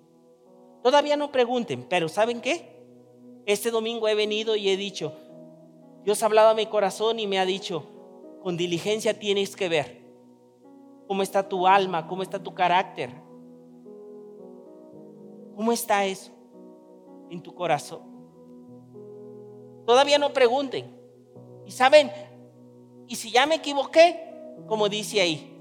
[0.83, 2.81] Todavía no pregunten, pero ¿saben qué?
[3.45, 5.13] Este domingo he venido y he dicho,
[6.03, 7.87] Dios ha hablado a mi corazón y me ha dicho,
[8.43, 10.06] con diligencia tienes que ver
[11.07, 12.07] ¿Cómo está tu alma?
[12.07, 13.11] ¿Cómo está tu carácter?
[15.55, 16.33] ¿Cómo está eso
[17.31, 18.03] en tu corazón?
[19.87, 20.95] Todavía no pregunten.
[21.65, 22.11] Y saben,
[23.09, 24.23] y si ya me equivoqué,
[24.67, 25.53] como dice ahí,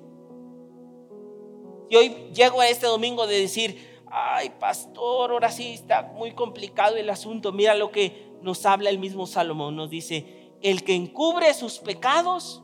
[1.90, 6.96] si hoy llego a este domingo de decir, ay pastor, ahora sí está muy complicado
[6.96, 11.54] el asunto, mira lo que nos habla el mismo Salomón, nos dice, el que encubre
[11.54, 12.64] sus pecados,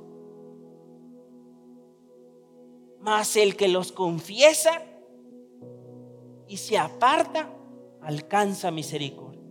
[3.02, 4.84] mas el que los confiesa
[6.48, 7.52] y se aparta,
[8.02, 9.42] alcanza misericordia.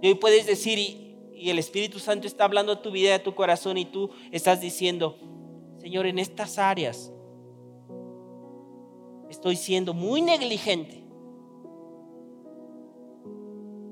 [0.00, 3.22] Y hoy puedes decir, y, y el Espíritu Santo está hablando a tu vida, a
[3.22, 5.16] tu corazón, y tú estás diciendo,
[5.78, 7.12] Señor, en estas áreas
[9.28, 11.04] estoy siendo muy negligente.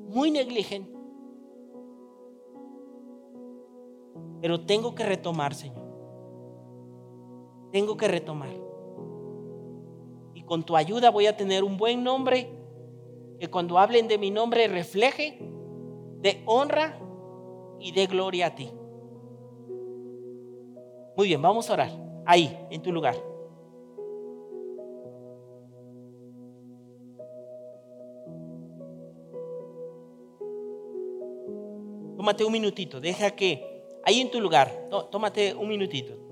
[0.09, 0.92] Muy negligente.
[4.40, 5.84] Pero tengo que retomar, Señor.
[7.75, 8.55] Tengo que retomar.
[10.33, 12.49] Y con tu ayuda voy a tener un buen nombre
[13.41, 15.41] que cuando hablen de mi nombre refleje
[16.20, 16.97] de honra
[17.81, 18.70] y de gloria a ti.
[21.16, 21.91] Muy bien, vamos a orar.
[22.25, 23.16] Ahí, en tu lugar.
[32.16, 36.25] Tómate un minutito, deja que, ahí en tu lugar, tómate un minutito.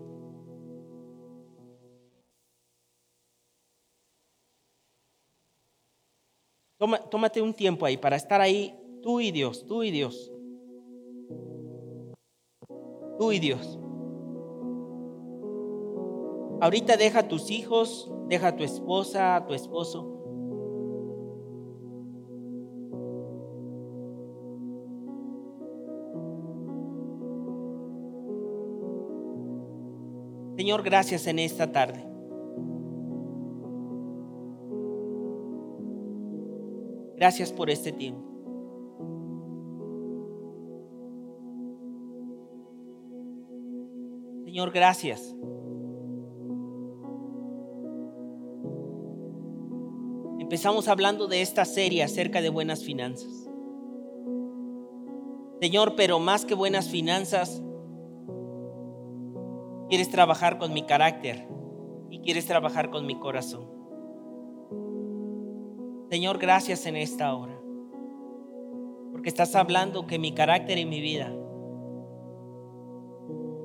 [7.11, 10.33] Tómate un tiempo ahí para estar ahí tú y Dios, tú y Dios.
[13.19, 13.79] Tú y Dios.
[16.61, 20.09] Ahorita deja a tus hijos, deja a tu esposa, a tu esposo.
[30.57, 32.12] Señor, gracias en esta tarde.
[37.23, 38.21] Gracias por este tiempo.
[44.45, 45.33] Señor, gracias.
[50.41, 53.49] Empezamos hablando de esta serie acerca de buenas finanzas.
[55.61, 57.63] Señor, pero más que buenas finanzas,
[59.89, 61.47] Quieres trabajar con mi carácter
[62.11, 63.82] y quieres trabajar con mi corazón.
[66.13, 67.59] Señor, gracias en esta hora.
[69.13, 71.35] Porque estás hablando que mi carácter y mi vida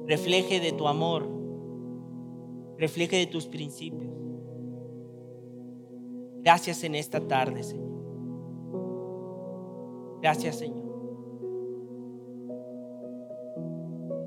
[0.06, 1.28] refleje de tu amor,
[2.78, 4.14] refleje de tus principios.
[6.38, 7.92] Gracias en esta tarde, Señor.
[10.22, 10.88] Gracias, Señor.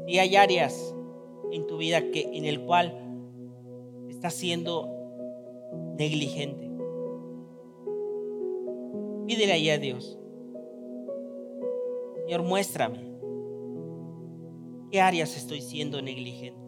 [0.06, 0.94] Si hay áreas
[1.52, 2.92] en tu vida que, en el cual
[4.10, 4.90] estás siendo
[5.96, 6.69] negligente.
[9.30, 10.18] Pídele ahí a Dios.
[12.16, 12.98] Señor, muéstrame
[14.90, 16.60] qué áreas estoy siendo negligente.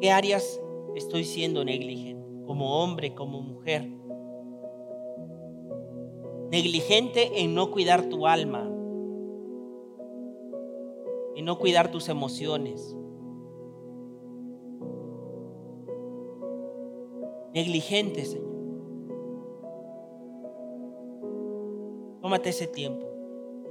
[0.00, 0.60] ¿Qué áreas
[0.96, 2.28] estoy siendo negligente?
[2.44, 3.88] Como hombre, como mujer.
[6.50, 8.68] Negligente en no cuidar tu alma,
[11.36, 12.96] y no cuidar tus emociones.
[17.54, 18.55] Negligente, Señor.
[22.26, 23.06] Tómate ese tiempo.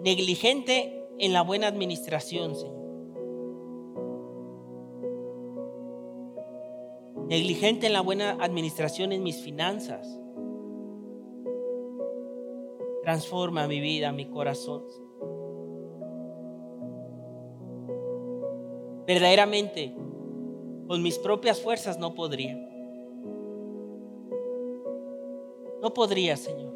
[0.01, 2.85] Negligente en la buena administración, Señor.
[7.27, 10.07] Negligente en la buena administración en mis finanzas.
[13.03, 14.85] Transforma mi vida, mi corazón.
[19.05, 19.93] Verdaderamente,
[20.87, 22.55] con mis propias fuerzas no podría.
[25.81, 26.74] No podría, Señor.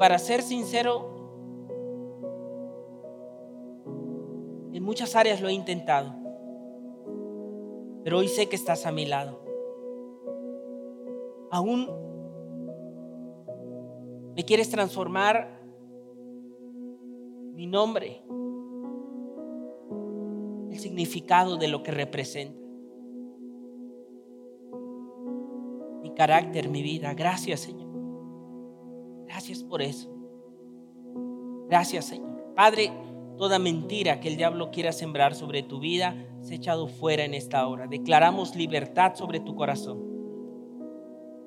[0.00, 1.10] Para ser sincero,
[4.72, 6.14] en muchas áreas lo he intentado.
[8.02, 9.44] Pero hoy sé que estás a mi lado.
[11.50, 11.86] Aún
[14.34, 15.60] me quieres transformar
[17.52, 18.22] mi nombre
[20.80, 22.58] significado de lo que representa.
[26.00, 27.12] Mi carácter, mi vida.
[27.12, 27.89] Gracias, Señor.
[29.30, 30.10] Gracias por eso.
[31.68, 32.52] Gracias, Señor.
[32.56, 32.90] Padre,
[33.38, 37.34] toda mentira que el diablo quiera sembrar sobre tu vida se ha echado fuera en
[37.34, 37.86] esta hora.
[37.86, 40.02] Declaramos libertad sobre tu corazón.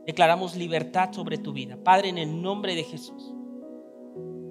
[0.06, 1.78] Declaramos libertad sobre tu vida.
[1.84, 3.36] Padre, en el nombre de Jesús.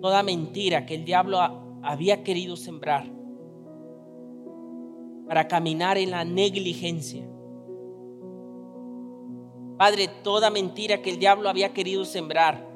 [0.03, 1.39] Toda mentira que el diablo
[1.83, 3.11] había querido sembrar
[5.27, 7.27] para caminar en la negligencia.
[9.79, 12.72] Padre, toda mentira que el diablo había querido sembrar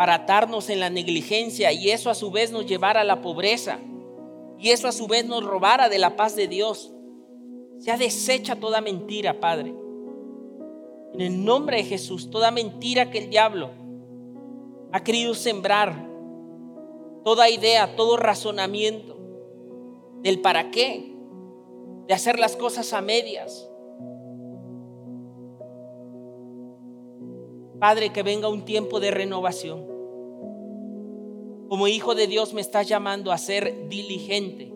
[0.00, 3.80] para atarnos en la negligencia y eso a su vez nos llevara a la pobreza
[4.58, 6.94] y eso a su vez nos robara de la paz de Dios.
[7.80, 9.74] Sea deshecha toda mentira, Padre.
[11.12, 13.72] En el nombre de Jesús, toda mentira que el diablo
[14.90, 16.08] ha querido sembrar
[17.22, 19.18] toda idea, todo razonamiento
[20.22, 21.14] del para qué,
[22.06, 23.69] de hacer las cosas a medias.
[27.80, 29.86] Padre, que venga un tiempo de renovación.
[31.70, 34.74] Como hijo de Dios me estás llamando a ser diligente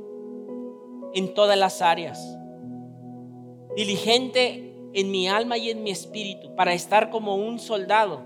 [1.12, 2.38] en todas las áreas.
[3.76, 8.22] Diligente en mi alma y en mi espíritu para estar como un soldado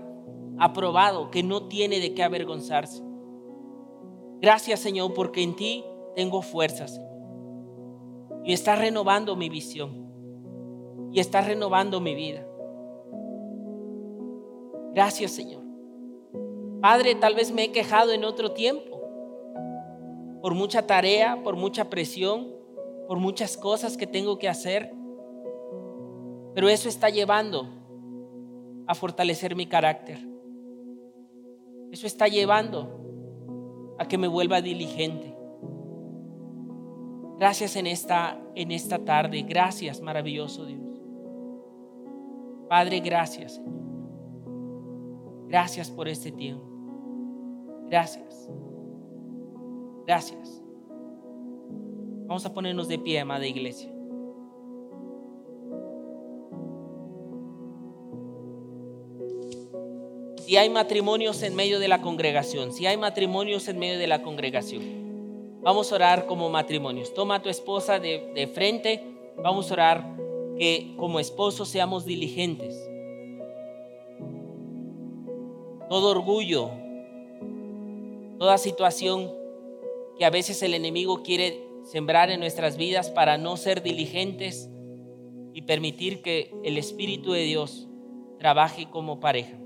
[0.59, 3.03] aprobado que no tiene de qué avergonzarse.
[4.39, 5.83] Gracias Señor porque en ti
[6.15, 7.01] tengo fuerzas.
[8.45, 10.07] Y estás renovando mi visión.
[11.11, 12.48] Y estás renovando mi vida.
[14.93, 15.63] Gracias Señor.
[16.81, 19.01] Padre, tal vez me he quejado en otro tiempo.
[20.41, 22.53] Por mucha tarea, por mucha presión,
[23.07, 24.93] por muchas cosas que tengo que hacer.
[26.55, 27.67] Pero eso está llevando
[28.87, 30.19] a fortalecer mi carácter.
[31.91, 35.35] Eso está llevando a que me vuelva diligente.
[37.37, 39.43] Gracias en esta, en esta tarde.
[39.47, 41.01] Gracias, maravilloso Dios.
[42.69, 43.88] Padre, gracias, Señor.
[45.49, 46.63] Gracias por este tiempo.
[47.89, 48.47] Gracias.
[50.05, 50.61] Gracias.
[52.27, 53.91] Vamos a ponernos de pie, amada iglesia.
[60.37, 64.21] Si hay matrimonios en medio de la congregación, si hay matrimonios en medio de la
[64.21, 64.83] congregación,
[65.61, 67.13] vamos a orar como matrimonios.
[67.13, 69.03] Toma a tu esposa de, de frente,
[69.37, 70.15] vamos a orar
[70.57, 72.88] que como esposos seamos diligentes.
[75.89, 76.69] Todo orgullo,
[78.37, 79.31] toda situación
[80.17, 84.69] que a veces el enemigo quiere sembrar en nuestras vidas para no ser diligentes
[85.53, 87.87] y permitir que el Espíritu de Dios
[88.37, 89.57] trabaje como pareja.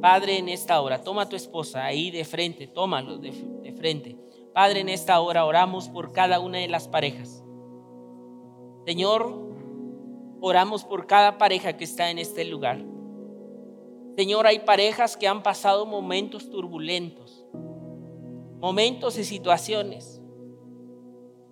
[0.00, 3.32] Padre, en esta hora, toma a tu esposa ahí de frente, tómalo de,
[3.62, 4.16] de frente.
[4.52, 7.42] Padre, en esta hora oramos por cada una de las parejas.
[8.86, 9.48] Señor,
[10.40, 12.84] oramos por cada pareja que está en este lugar.
[14.18, 17.46] Señor, hay parejas que han pasado momentos turbulentos,
[18.58, 20.20] momentos y situaciones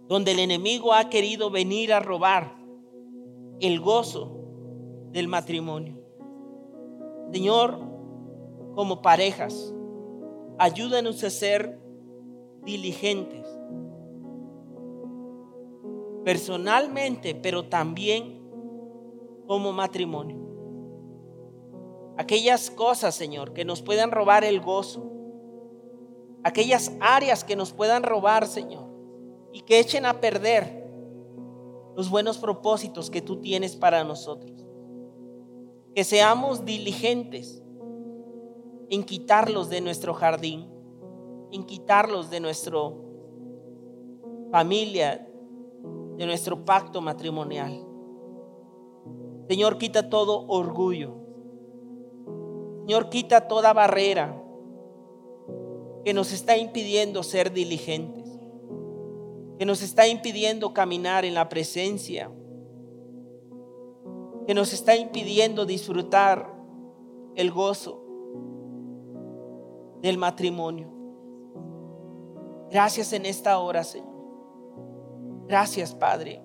[0.09, 2.57] donde el enemigo ha querido venir a robar
[3.61, 4.41] el gozo
[5.13, 6.03] del matrimonio.
[7.33, 7.79] Señor,
[8.75, 9.73] como parejas.
[10.59, 11.79] Ayúdanos a ser
[12.65, 13.47] diligentes.
[16.25, 18.43] Personalmente, pero también
[19.47, 20.46] como matrimonio.
[22.19, 25.13] Aquellas cosas, Señor, que nos puedan robar el gozo.
[26.45, 28.87] Aquellas áreas que nos puedan robar, Señor.
[29.53, 30.87] Y que echen a perder
[31.97, 34.53] los buenos propósitos que tú tienes para nosotros.
[35.95, 37.63] Que seamos diligentes
[38.91, 40.71] en quitarlos de nuestro jardín,
[41.53, 42.79] en quitarlos de nuestra
[44.51, 45.27] familia,
[46.17, 47.85] de nuestro pacto matrimonial.
[49.49, 51.26] Señor, quita todo orgullo.
[52.87, 54.41] Señor, quita toda barrera
[56.05, 58.29] que nos está impidiendo ser diligentes,
[59.59, 62.31] que nos está impidiendo caminar en la presencia,
[64.47, 66.49] que nos está impidiendo disfrutar
[67.35, 68.05] el gozo
[70.01, 70.89] del matrimonio.
[72.71, 74.15] Gracias en esta hora, Señor.
[75.49, 76.41] Gracias, Padre.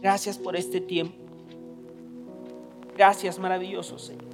[0.00, 1.24] Gracias por este tiempo.
[2.96, 4.33] Gracias, maravilloso Señor.